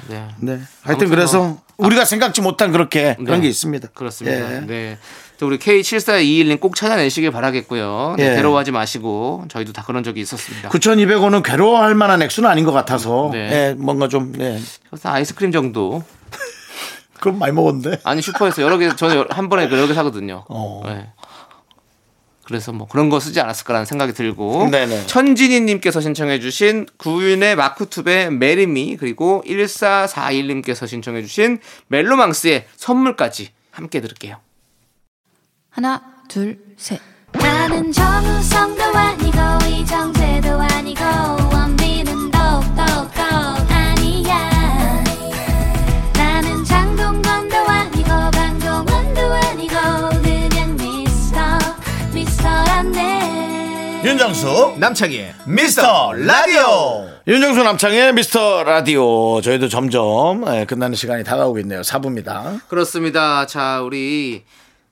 네. 0.08 0.26
네. 0.40 0.58
하여튼 0.82 1.08
그래서 1.10 1.38
뭐- 1.40 1.58
우리가 1.76 2.04
생각지 2.04 2.40
못한 2.40 2.72
그렇게 2.72 3.14
그런 3.16 3.40
네. 3.40 3.42
게 3.42 3.48
있습니다. 3.48 3.88
그렇습니다. 3.94 4.56
예. 4.56 4.60
네. 4.66 4.98
또 5.38 5.46
우리 5.46 5.58
K7421님 5.58 6.60
꼭 6.60 6.74
찾아내시길 6.74 7.30
바라겠고요. 7.30 8.14
네, 8.18 8.30
예. 8.30 8.34
괴로워하지 8.34 8.72
마시고 8.72 9.44
저희도 9.48 9.72
다 9.72 9.84
그런 9.86 10.02
적이 10.02 10.20
있었습니다. 10.22 10.68
9,200원은 10.68 11.44
괴로워할 11.44 11.94
만한 11.94 12.22
액수는 12.22 12.50
아닌 12.50 12.64
것 12.64 12.72
같아서 12.72 13.30
네. 13.32 13.50
예, 13.52 13.74
뭔가 13.74 14.08
좀 14.08 14.32
네. 14.32 14.60
그래서 14.90 15.08
아이스크림 15.08 15.52
정도 15.52 16.02
그럼 17.20 17.38
많이 17.38 17.52
먹었는데. 17.52 18.00
아니 18.02 18.20
슈퍼에서 18.20 18.62
여러 18.62 18.78
개 18.78 18.94
저는 18.94 19.26
한 19.30 19.48
번에 19.48 19.64
여러 19.70 19.86
개 19.86 19.94
사거든요. 19.94 20.44
어. 20.48 20.82
네. 20.86 21.06
그래서 22.44 22.72
뭐 22.72 22.88
그런 22.88 23.08
거 23.08 23.20
쓰지 23.20 23.40
않았을까라는 23.40 23.84
생각이 23.84 24.14
들고 24.14 24.70
네네. 24.72 25.06
천진희님께서 25.06 26.00
신청해주신 26.00 26.86
구윤회 26.96 27.54
마크툽의 27.56 28.30
Marry 28.30 28.77
Me 28.77 28.96
그리고 28.96 29.44
1441님께서 29.46 30.88
신청해주신 30.88 31.60
멜로망스의 31.88 32.66
선물까지 32.74 33.50
함께 33.70 34.00
들을게요. 34.00 34.38
하나, 35.70 36.00
둘, 36.28 36.58
셋. 36.76 37.00
나는 37.32 37.92
정우성도 37.92 38.82
아니고 38.82 39.38
이정재도 39.68 40.48
아니고 40.60 41.04
원빈은 41.52 42.30
더욱더 42.30 42.82
아니야. 43.68 45.04
나는 46.14 46.64
장동건도 46.64 47.56
아니고 47.56 48.08
강동원도 48.08 49.20
아니고 49.20 49.74
그냥 50.22 50.76
미스터 50.76 51.38
미스터란데. 52.14 54.02
윤정수 54.04 54.76
남창희 54.78 55.26
미스터 55.46 56.12
라디오. 56.14 57.08
윤정수 57.26 57.62
남창희 57.62 58.12
미스터 58.14 58.64
라디오. 58.64 59.40
저희도 59.42 59.68
점점 59.68 60.44
예, 60.56 60.64
끝나는 60.64 60.96
시간이 60.96 61.22
다가오고 61.24 61.58
있네요. 61.60 61.82
4부입니다. 61.82 62.62
그렇습니다. 62.68 63.46
자, 63.46 63.82
우리 63.82 64.44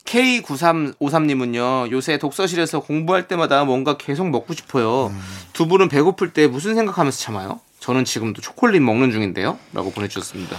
K9353님은요, 0.07 1.91
요새 1.91 2.19
독서실에서 2.19 2.81
공부할 2.81 3.29
때마다 3.29 3.65
뭔가 3.65 3.97
계속 3.97 4.29
먹고 4.31 4.55
싶어요. 4.55 5.13
두 5.53 5.67
분은 5.67 5.89
배고플 5.89 6.33
때 6.33 6.47
무슨 6.47 6.75
생각하면서 6.75 7.19
참아요? 7.19 7.61
저는 7.81 8.05
지금도 8.05 8.41
초콜릿 8.41 8.81
먹는 8.83 9.11
중인데요. 9.11 9.59
라고 9.73 9.91
보내주셨습니다. 9.91 10.57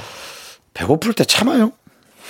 배고플 0.73 1.13
때 1.13 1.25
참아요 1.25 1.71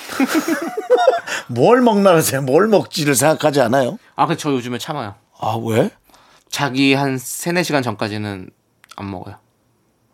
뭘 1.49 1.81
먹나 1.81 2.15
하세요 2.15 2.41
뭘 2.41 2.69
먹지를 2.69 3.13
생각하지 3.13 3.59
않아요 3.59 3.99
아, 4.15 4.25
근데 4.25 4.39
저 4.39 4.51
요즘에 4.51 4.77
참아요. 4.77 5.15
아 5.37 5.57
왜? 5.61 5.91
자기 6.49 6.93
한 6.93 7.17
3, 7.17 7.55
4시간 7.55 7.83
전까지는 7.83 8.49
안 8.95 9.11
먹어요. 9.11 9.35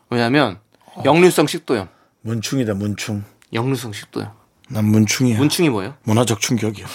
왜냐면, 0.09 0.59
역류성 1.05 1.47
식도염. 1.47 1.87
문충이다 2.21 2.73
문충 2.73 3.23
역류성 3.53 3.93
식도염. 3.93 4.31
난 4.69 4.85
문충이야 4.85 5.37
문충이 5.37 5.69
뭐예요? 5.69 5.93
문화적 6.03 6.39
충격이야 6.39 6.85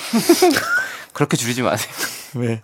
그렇게 1.12 1.36
줄이지 1.36 1.62
마세요. 1.62 1.92
왜? 2.34 2.62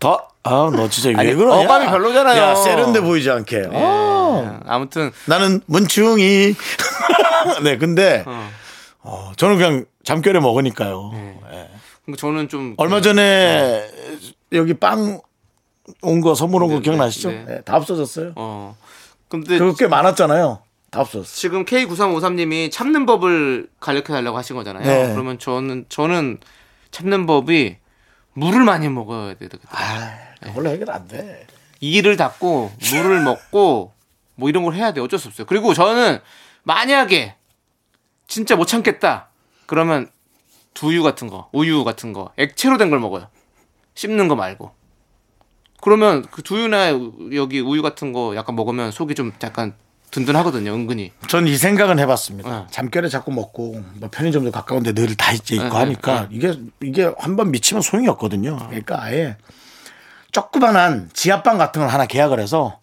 더? 0.00 0.28
아, 0.44 0.70
너 0.72 0.88
진짜 0.88 1.08
왜 1.10 1.14
아니, 1.16 1.34
그러냐? 1.34 1.64
어감이 1.64 1.86
별로잖아요. 1.86 2.40
야, 2.40 2.54
세련돼 2.54 3.00
보이지 3.00 3.30
않게. 3.30 3.68
어. 3.72 4.60
네, 4.62 4.66
아무튼, 4.66 5.10
나는 5.26 5.60
문충이. 5.66 6.54
네, 7.64 7.76
근데, 7.78 8.22
어. 8.26 8.50
어, 9.00 9.32
저는 9.36 9.56
그냥 9.56 9.84
잠결에 10.04 10.38
먹으니까요. 10.40 11.10
그러니까 12.04 12.16
저는 12.18 12.48
좀. 12.48 12.74
얼마 12.78 13.00
전에 13.00 13.90
여기 14.52 14.74
빵 14.74 15.20
온 16.02 16.20
거 16.20 16.34
선물 16.34 16.62
온거 16.62 16.76
네, 16.76 16.82
기억나시죠? 16.82 17.30
네. 17.30 17.44
네, 17.48 17.60
다 17.62 17.76
없어졌어요. 17.76 18.32
어. 18.36 18.76
근데 19.28 19.58
꽤 19.78 19.86
많았잖아요. 19.86 20.60
다 20.90 21.00
없어졌어. 21.00 21.34
지금 21.36 21.64
K9353님이 21.64 22.70
참는 22.72 23.04
법을 23.06 23.68
가르쳐 23.80 24.12
달라고 24.12 24.36
하신 24.38 24.56
거잖아요. 24.56 24.84
네. 24.84 25.12
그러면 25.12 25.38
저는 25.38 25.86
저는 25.88 26.38
참는 26.90 27.26
법이 27.26 27.76
물을 28.32 28.64
많이 28.64 28.88
먹어야 28.88 29.34
되겠다. 29.34 29.58
아, 29.70 30.18
그걸로 30.42 30.70
해결 30.70 30.90
안 30.90 31.06
돼. 31.08 31.46
이를 31.80 32.16
닫고 32.16 32.72
물을 32.90 33.20
먹고 33.22 33.92
뭐 34.34 34.48
이런 34.48 34.64
걸 34.64 34.74
해야 34.74 34.92
돼. 34.92 35.00
어쩔 35.00 35.18
수 35.18 35.28
없어요. 35.28 35.46
그리고 35.46 35.74
저는 35.74 36.20
만약에 36.62 37.34
진짜 38.26 38.56
못 38.56 38.66
참겠다. 38.66 39.28
그러면 39.66 40.10
두유 40.74 41.02
같은 41.02 41.28
거, 41.28 41.48
우유 41.52 41.82
같은 41.84 42.12
거, 42.12 42.30
액체로 42.36 42.78
된 42.78 42.88
걸 42.90 43.00
먹어요. 43.00 43.28
씹는 43.94 44.28
거 44.28 44.36
말고. 44.36 44.70
그러면 45.80 46.22
그 46.30 46.42
두유나 46.42 46.90
여기 47.34 47.60
우유 47.60 47.82
같은 47.82 48.12
거 48.12 48.34
약간 48.36 48.54
먹으면 48.56 48.90
속이 48.92 49.14
좀 49.14 49.32
약간 49.42 49.74
든든하거든요. 50.10 50.72
은근히. 50.72 51.12
전 51.28 51.46
이 51.46 51.56
생각은 51.56 51.98
해봤습니다. 51.98 52.50
네. 52.50 52.66
잠결에 52.70 53.08
자꾸 53.08 53.30
먹고 53.32 53.82
뭐 53.94 54.08
편의점도 54.10 54.50
가까운데 54.50 54.92
늘 54.92 55.14
다 55.16 55.32
있지 55.32 55.54
있고 55.56 55.64
네, 55.64 55.70
하니까 55.76 56.28
이게 56.30 56.58
이게 56.82 57.10
한 57.18 57.36
번 57.36 57.50
미치면 57.50 57.82
소용이 57.82 58.08
없거든요. 58.08 58.56
그러니까 58.68 59.02
아예 59.02 59.36
조그만한 60.32 61.10
지하방 61.12 61.58
같은 61.58 61.80
걸 61.80 61.88
하나 61.90 62.06
계약을 62.06 62.40
해서 62.40 62.80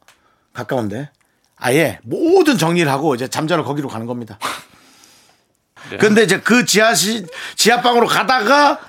가까운데 0.53 1.09
아예 1.57 1.99
모든 2.03 2.57
정리를 2.57 2.89
하고 2.91 3.15
이제 3.15 3.27
잠자러 3.27 3.63
거기로 3.63 3.87
가는 3.89 4.05
겁니다. 4.05 4.37
네. 5.91 5.97
근데 5.97 6.23
이제 6.23 6.39
그 6.39 6.65
지하시 6.65 7.27
지하방으로 7.55 8.07
가다가 8.07 8.79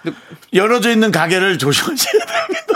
열어져 0.54 0.90
있는 0.90 1.10
가게를 1.12 1.58
조심하셔야 1.58 2.12
됩니다. 2.24 2.72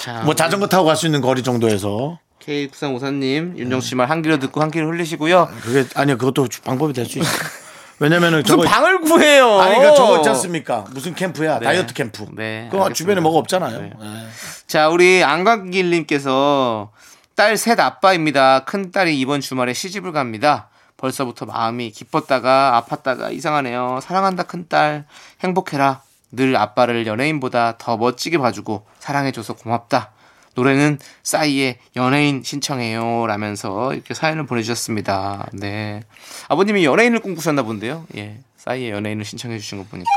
자, 0.00 0.12
뭐 0.24 0.34
자전거 0.34 0.66
타고 0.68 0.84
갈 0.86 0.96
수 0.96 1.06
있는 1.06 1.20
거리 1.20 1.42
정도에서 1.42 2.18
K9354님, 2.40 3.56
윤정수 3.58 3.88
씨말 3.88 4.08
한 4.10 4.22
귀로 4.22 4.38
듣고 4.38 4.60
한 4.60 4.70
귀로 4.70 4.88
흘리시고요. 4.88 5.48
그게 5.62 5.84
아니요 5.94 6.16
그것도 6.18 6.46
방법이 6.64 6.92
될 6.92 7.06
수 7.06 7.18
있어요. 7.18 7.32
왜냐면은 7.98 8.40
무슨 8.40 8.56
저거 8.56 8.62
방을 8.62 9.02
구해요? 9.02 9.60
아니 9.60 9.74
그러니까 9.76 9.94
저거 9.94 10.16
있지 10.16 10.28
않습니까? 10.30 10.86
무슨 10.90 11.14
캠프야? 11.14 11.58
네. 11.58 11.66
다이어트 11.66 11.92
캠프. 11.92 12.24
네, 12.32 12.68
그거 12.70 12.84
알겠습니다. 12.84 12.94
주변에 12.94 13.20
뭐가 13.20 13.38
없잖아요. 13.40 13.78
네. 13.78 13.92
네. 14.00 14.26
자, 14.66 14.88
우리 14.88 15.22
안광길님께서 15.22 16.92
딸 17.36 17.56
셋 17.58 17.78
아빠입니다. 17.78 18.64
큰 18.64 18.90
딸이 18.90 19.18
이번 19.20 19.42
주말에 19.42 19.74
시집을 19.74 20.12
갑니다. 20.12 20.68
벌써부터 20.96 21.44
마음이 21.46 21.90
기뻤다가 21.90 22.82
아팠다가 22.88 23.32
이상하네요. 23.34 24.00
사랑한다 24.02 24.44
큰 24.44 24.66
딸. 24.68 25.04
행복해라. 25.42 26.00
늘 26.32 26.56
아빠를 26.56 27.06
연예인보다 27.06 27.76
더 27.78 27.96
멋지게 27.98 28.38
봐주고 28.38 28.86
사랑해줘서 28.98 29.54
고맙다. 29.54 30.12
노래는 30.54 30.98
싸이의 31.22 31.78
연예인 31.96 32.42
신청해요. 32.42 33.26
라면서 33.26 33.94
이렇게 33.94 34.14
사연을 34.14 34.46
보내주셨습니다. 34.46 35.48
네. 35.52 36.02
아버님이 36.48 36.84
연예인을 36.84 37.20
꿈꾸셨나 37.20 37.62
본데요. 37.62 38.06
예. 38.16 38.38
싸이의 38.56 38.90
연예인을 38.90 39.24
신청해 39.24 39.58
주신 39.58 39.78
거 39.78 39.84
보니까. 39.84 40.10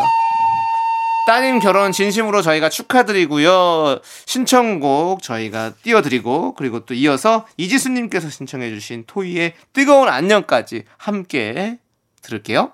따님 1.25 1.59
결혼 1.59 1.93
진심으로 1.93 2.41
저희가 2.41 2.67
축하드리고요. 2.67 4.01
신청곡 4.25 5.21
저희가 5.21 5.71
띄워드리고 5.81 6.53
그리고 6.55 6.85
또 6.85 6.93
이어서 6.93 7.47
이지수님께서 7.55 8.29
신청해 8.29 8.69
주신 8.71 9.05
토이의 9.07 9.53
뜨거운 9.71 10.09
안녕까지 10.09 10.83
함께 10.97 11.77
들을게요. 12.21 12.73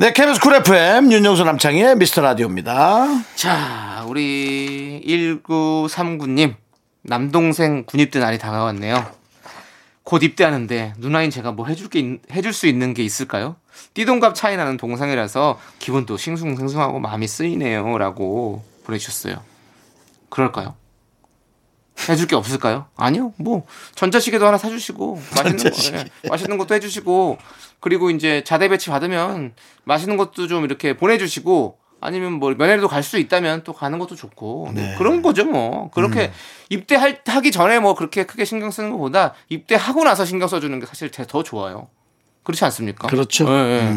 네, 0.00 0.14
KBS 0.14 0.40
쿨 0.40 0.54
FM 0.54 1.12
윤정수 1.12 1.44
남창의 1.44 1.96
미스터 1.96 2.22
라디오입니다. 2.22 3.06
자, 3.34 4.02
우리 4.08 5.02
1939님 5.06 6.54
남동생 7.02 7.84
군입대 7.84 8.18
날이 8.18 8.38
다가왔네요. 8.38 9.04
곧 10.02 10.22
입대하는데 10.22 10.94
누나인 10.96 11.28
제가 11.30 11.52
뭐 11.52 11.66
해줄 11.66 11.90
게 11.90 11.98
있- 11.98 12.20
해줄 12.32 12.54
수 12.54 12.66
있는 12.66 12.94
게 12.94 13.02
있을까요? 13.04 13.56
띠동갑 13.92 14.34
차이 14.34 14.56
나는 14.56 14.78
동상이라서 14.78 15.60
기분도 15.80 16.16
싱숭생숭하고 16.16 16.98
마음이 16.98 17.28
쓰이네요 17.28 17.98
라고 17.98 18.64
보내주셨어요. 18.84 19.42
그럴까요? 20.30 20.76
해줄 22.08 22.26
게 22.26 22.36
없을까요? 22.36 22.86
아니요. 22.96 23.32
뭐 23.36 23.66
전자시계도 23.94 24.46
하나 24.46 24.58
사주시고 24.58 25.20
맛있는 25.36 25.56
거, 25.58 25.98
예, 25.98 26.28
맛있는 26.28 26.58
것도 26.58 26.74
해주시고 26.74 27.38
그리고 27.80 28.10
이제 28.10 28.42
자대 28.44 28.68
배치 28.68 28.90
받으면 28.90 29.54
맛있는 29.84 30.16
것도 30.16 30.46
좀 30.48 30.64
이렇게 30.64 30.96
보내주시고 30.96 31.78
아니면 32.00 32.32
뭐 32.34 32.50
면회도 32.52 32.88
갈 32.88 33.02
수 33.02 33.18
있다면 33.18 33.62
또 33.64 33.72
가는 33.72 33.98
것도 33.98 34.16
좋고 34.16 34.70
네. 34.74 34.94
그런 34.96 35.20
거죠 35.20 35.44
뭐 35.44 35.90
그렇게 35.90 36.32
입대할 36.70 37.20
하기 37.26 37.50
전에 37.50 37.78
뭐 37.78 37.94
그렇게 37.94 38.24
크게 38.24 38.44
신경 38.44 38.70
쓰는 38.70 38.90
것보다 38.92 39.34
입대하고 39.48 40.04
나서 40.04 40.24
신경 40.24 40.48
써주는 40.48 40.78
게 40.80 40.86
사실 40.86 41.10
더 41.10 41.42
좋아요. 41.42 41.88
그렇지 42.42 42.64
않습니까? 42.64 43.08
그렇죠. 43.08 43.46
예, 43.50 43.52
예. 43.52 43.94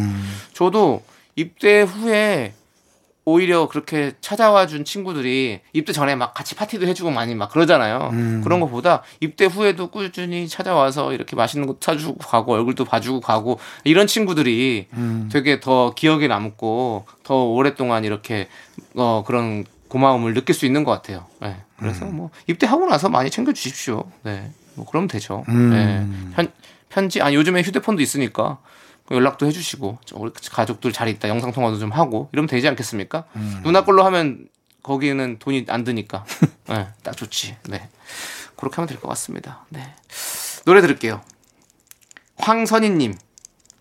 저도 0.53 1.01
입대 1.35 1.81
후에 1.81 2.53
오히려 3.25 3.67
그렇게 3.67 4.13
찾아와 4.19 4.67
준 4.67 4.83
친구들이 4.83 5.61
입대 5.71 5.93
전에 5.93 6.15
막 6.15 6.33
같이 6.33 6.55
파티도 6.55 6.87
해주고 6.87 7.11
많이 7.11 7.35
막 7.35 7.49
그러잖아요. 7.51 8.11
그런 8.43 8.59
것보다 8.59 9.01
입대 9.21 9.45
후에도 9.45 9.89
꾸준히 9.89 10.47
찾아와서 10.47 11.13
이렇게 11.13 11.35
맛있는 11.35 11.67
것도 11.67 11.77
사주고 11.81 12.17
가고 12.17 12.53
얼굴도 12.53 12.83
봐주고 12.85 13.21
가고 13.21 13.59
이런 13.85 14.07
친구들이 14.07 14.87
되게 15.31 15.59
더 15.59 15.93
기억에 15.93 16.27
남고 16.27 17.05
더 17.23 17.43
오랫동안 17.45 18.03
이렇게 18.03 18.49
어 18.95 19.23
그런 19.25 19.63
고마움을 19.87 20.33
느낄 20.33 20.53
수 20.53 20.65
있는 20.65 20.83
것 20.83 20.91
같아요. 20.91 21.25
네. 21.39 21.55
그래서 21.77 22.05
뭐 22.05 22.29
입대하고 22.47 22.87
나서 22.87 23.09
많이 23.09 23.29
챙겨 23.29 23.53
주십시오. 23.53 24.03
네. 24.23 24.51
뭐 24.75 24.85
그러면 24.85 25.07
되죠. 25.07 25.43
네. 25.47 26.05
편, 26.35 26.51
편지 26.89 27.21
아니 27.21 27.35
요즘에 27.35 27.61
휴대폰도 27.61 28.01
있으니까 28.01 28.57
연락도 29.11 29.45
해주시고 29.45 29.99
저 30.05 30.15
우리 30.17 30.31
가족들 30.51 30.91
잘 30.93 31.07
있다 31.09 31.27
영상 31.29 31.51
통화도 31.51 31.77
좀 31.79 31.91
하고 31.91 32.29
이러면 32.33 32.47
되지 32.47 32.67
않겠습니까? 32.69 33.25
누나 33.63 33.83
걸로 33.83 34.03
하면 34.05 34.47
거기는 34.81 35.37
돈이 35.39 35.65
안 35.69 35.83
드니까 35.83 36.25
네, 36.69 36.87
딱 37.03 37.15
좋지. 37.15 37.57
네 37.69 37.89
그렇게 38.55 38.75
하면 38.77 38.87
될 38.87 38.99
것 38.99 39.07
같습니다. 39.09 39.65
네 39.69 39.81
노래 40.65 40.81
들을게요. 40.81 41.21
황선희님 42.37 43.13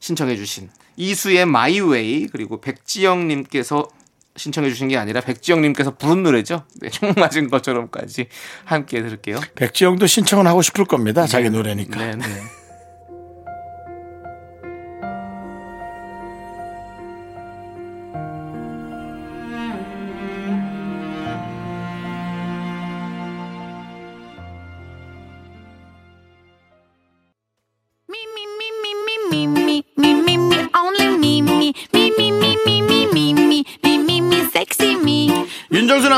신청해주신 0.00 0.70
이수의 0.96 1.46
마이웨이 1.46 2.26
그리고 2.26 2.60
백지영님께서 2.60 3.88
신청해주신 4.36 4.88
게 4.88 4.96
아니라 4.96 5.20
백지영님께서 5.20 5.96
부른 5.96 6.22
노래죠. 6.22 6.64
네, 6.80 6.88
총 6.90 7.12
맞은 7.16 7.50
것처럼까지 7.50 8.28
함께 8.64 9.02
들을게요. 9.02 9.40
백지영도 9.54 10.06
신청은 10.06 10.46
하고 10.46 10.62
싶을 10.62 10.84
겁니다. 10.86 11.26
자기 11.26 11.50
노래니까. 11.50 11.98
네, 12.16 12.16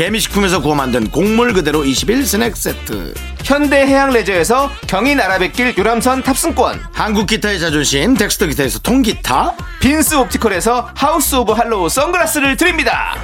개미식품에서 0.00 0.62
구워 0.62 0.74
만든 0.74 1.10
곡물 1.10 1.52
그대로 1.52 1.84
21 1.84 2.24
스낵 2.24 2.56
세트. 2.56 3.12
현대해양레저에서 3.44 4.70
경인 4.86 5.20
아라뱃길 5.20 5.76
유람선 5.76 6.22
탑승권 6.22 6.80
한국 6.90 7.26
기타의 7.26 7.60
자존심 7.60 8.14
덱스터 8.14 8.46
기타에서 8.46 8.78
통기타. 8.78 9.56
빈스 9.82 10.14
옵티컬에서 10.14 10.88
하우스 10.94 11.34
오브 11.34 11.52
할로우 11.52 11.90
선글라스를 11.90 12.56
드립니다 12.56 13.14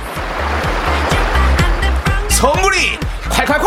선물이 2.28 2.76
콸콸콸 3.30 3.66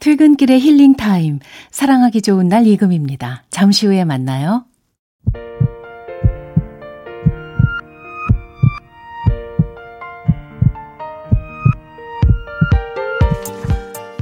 퇴근길의 0.00 0.60
힐링 0.60 0.96
타임. 0.96 1.40
사랑하기 1.70 2.22
좋은 2.22 2.48
날 2.48 2.66
이금희입니다. 2.66 3.42
잠시 3.50 3.86
후에 3.86 4.06
만나요. 4.06 4.64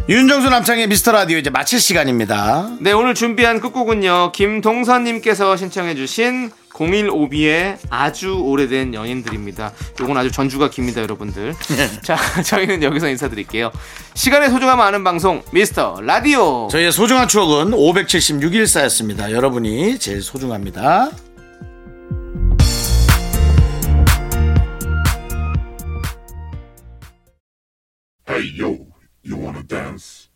윤정수 0.07 0.51
남창의 0.51 0.88
미스터 0.88 1.12
라디오 1.12 1.38
이제 1.38 1.49
마칠 1.49 1.81
시간입니다. 1.81 2.69
네 2.81 2.93
오늘 2.93 3.14
준비한 3.14 3.59
끝곡은요 3.59 4.33
김동선님께서 4.33 5.57
신청해주신 5.57 6.51
015B의 6.75 7.79
아주 7.88 8.35
오래된 8.35 8.95
연인들입니다 8.95 9.73
요건 10.01 10.17
아주 10.19 10.33
전주가 10.33 10.69
깁니다 10.69 11.01
여러분들 11.03 11.55
자 12.03 12.17
저희는 12.43 12.83
여기서 12.83 13.09
인사드릴게요 13.09 13.71
시간의 14.14 14.51
소중함 14.51 14.81
아는 14.81 15.05
방송 15.05 15.40
미스터 15.53 16.01
라디오 16.03 16.67
저희의 16.71 16.90
소중한 16.93 17.27
추억은 17.29 17.71
576일 17.71 18.67
쌓였습니다. 18.67 19.31
여러분이 19.33 19.99
제일 20.01 20.21
소중합니다. 20.21 21.11
Hey 28.27 28.51
you 29.25 29.37
wanna 29.37 29.63
dance? 29.63 30.29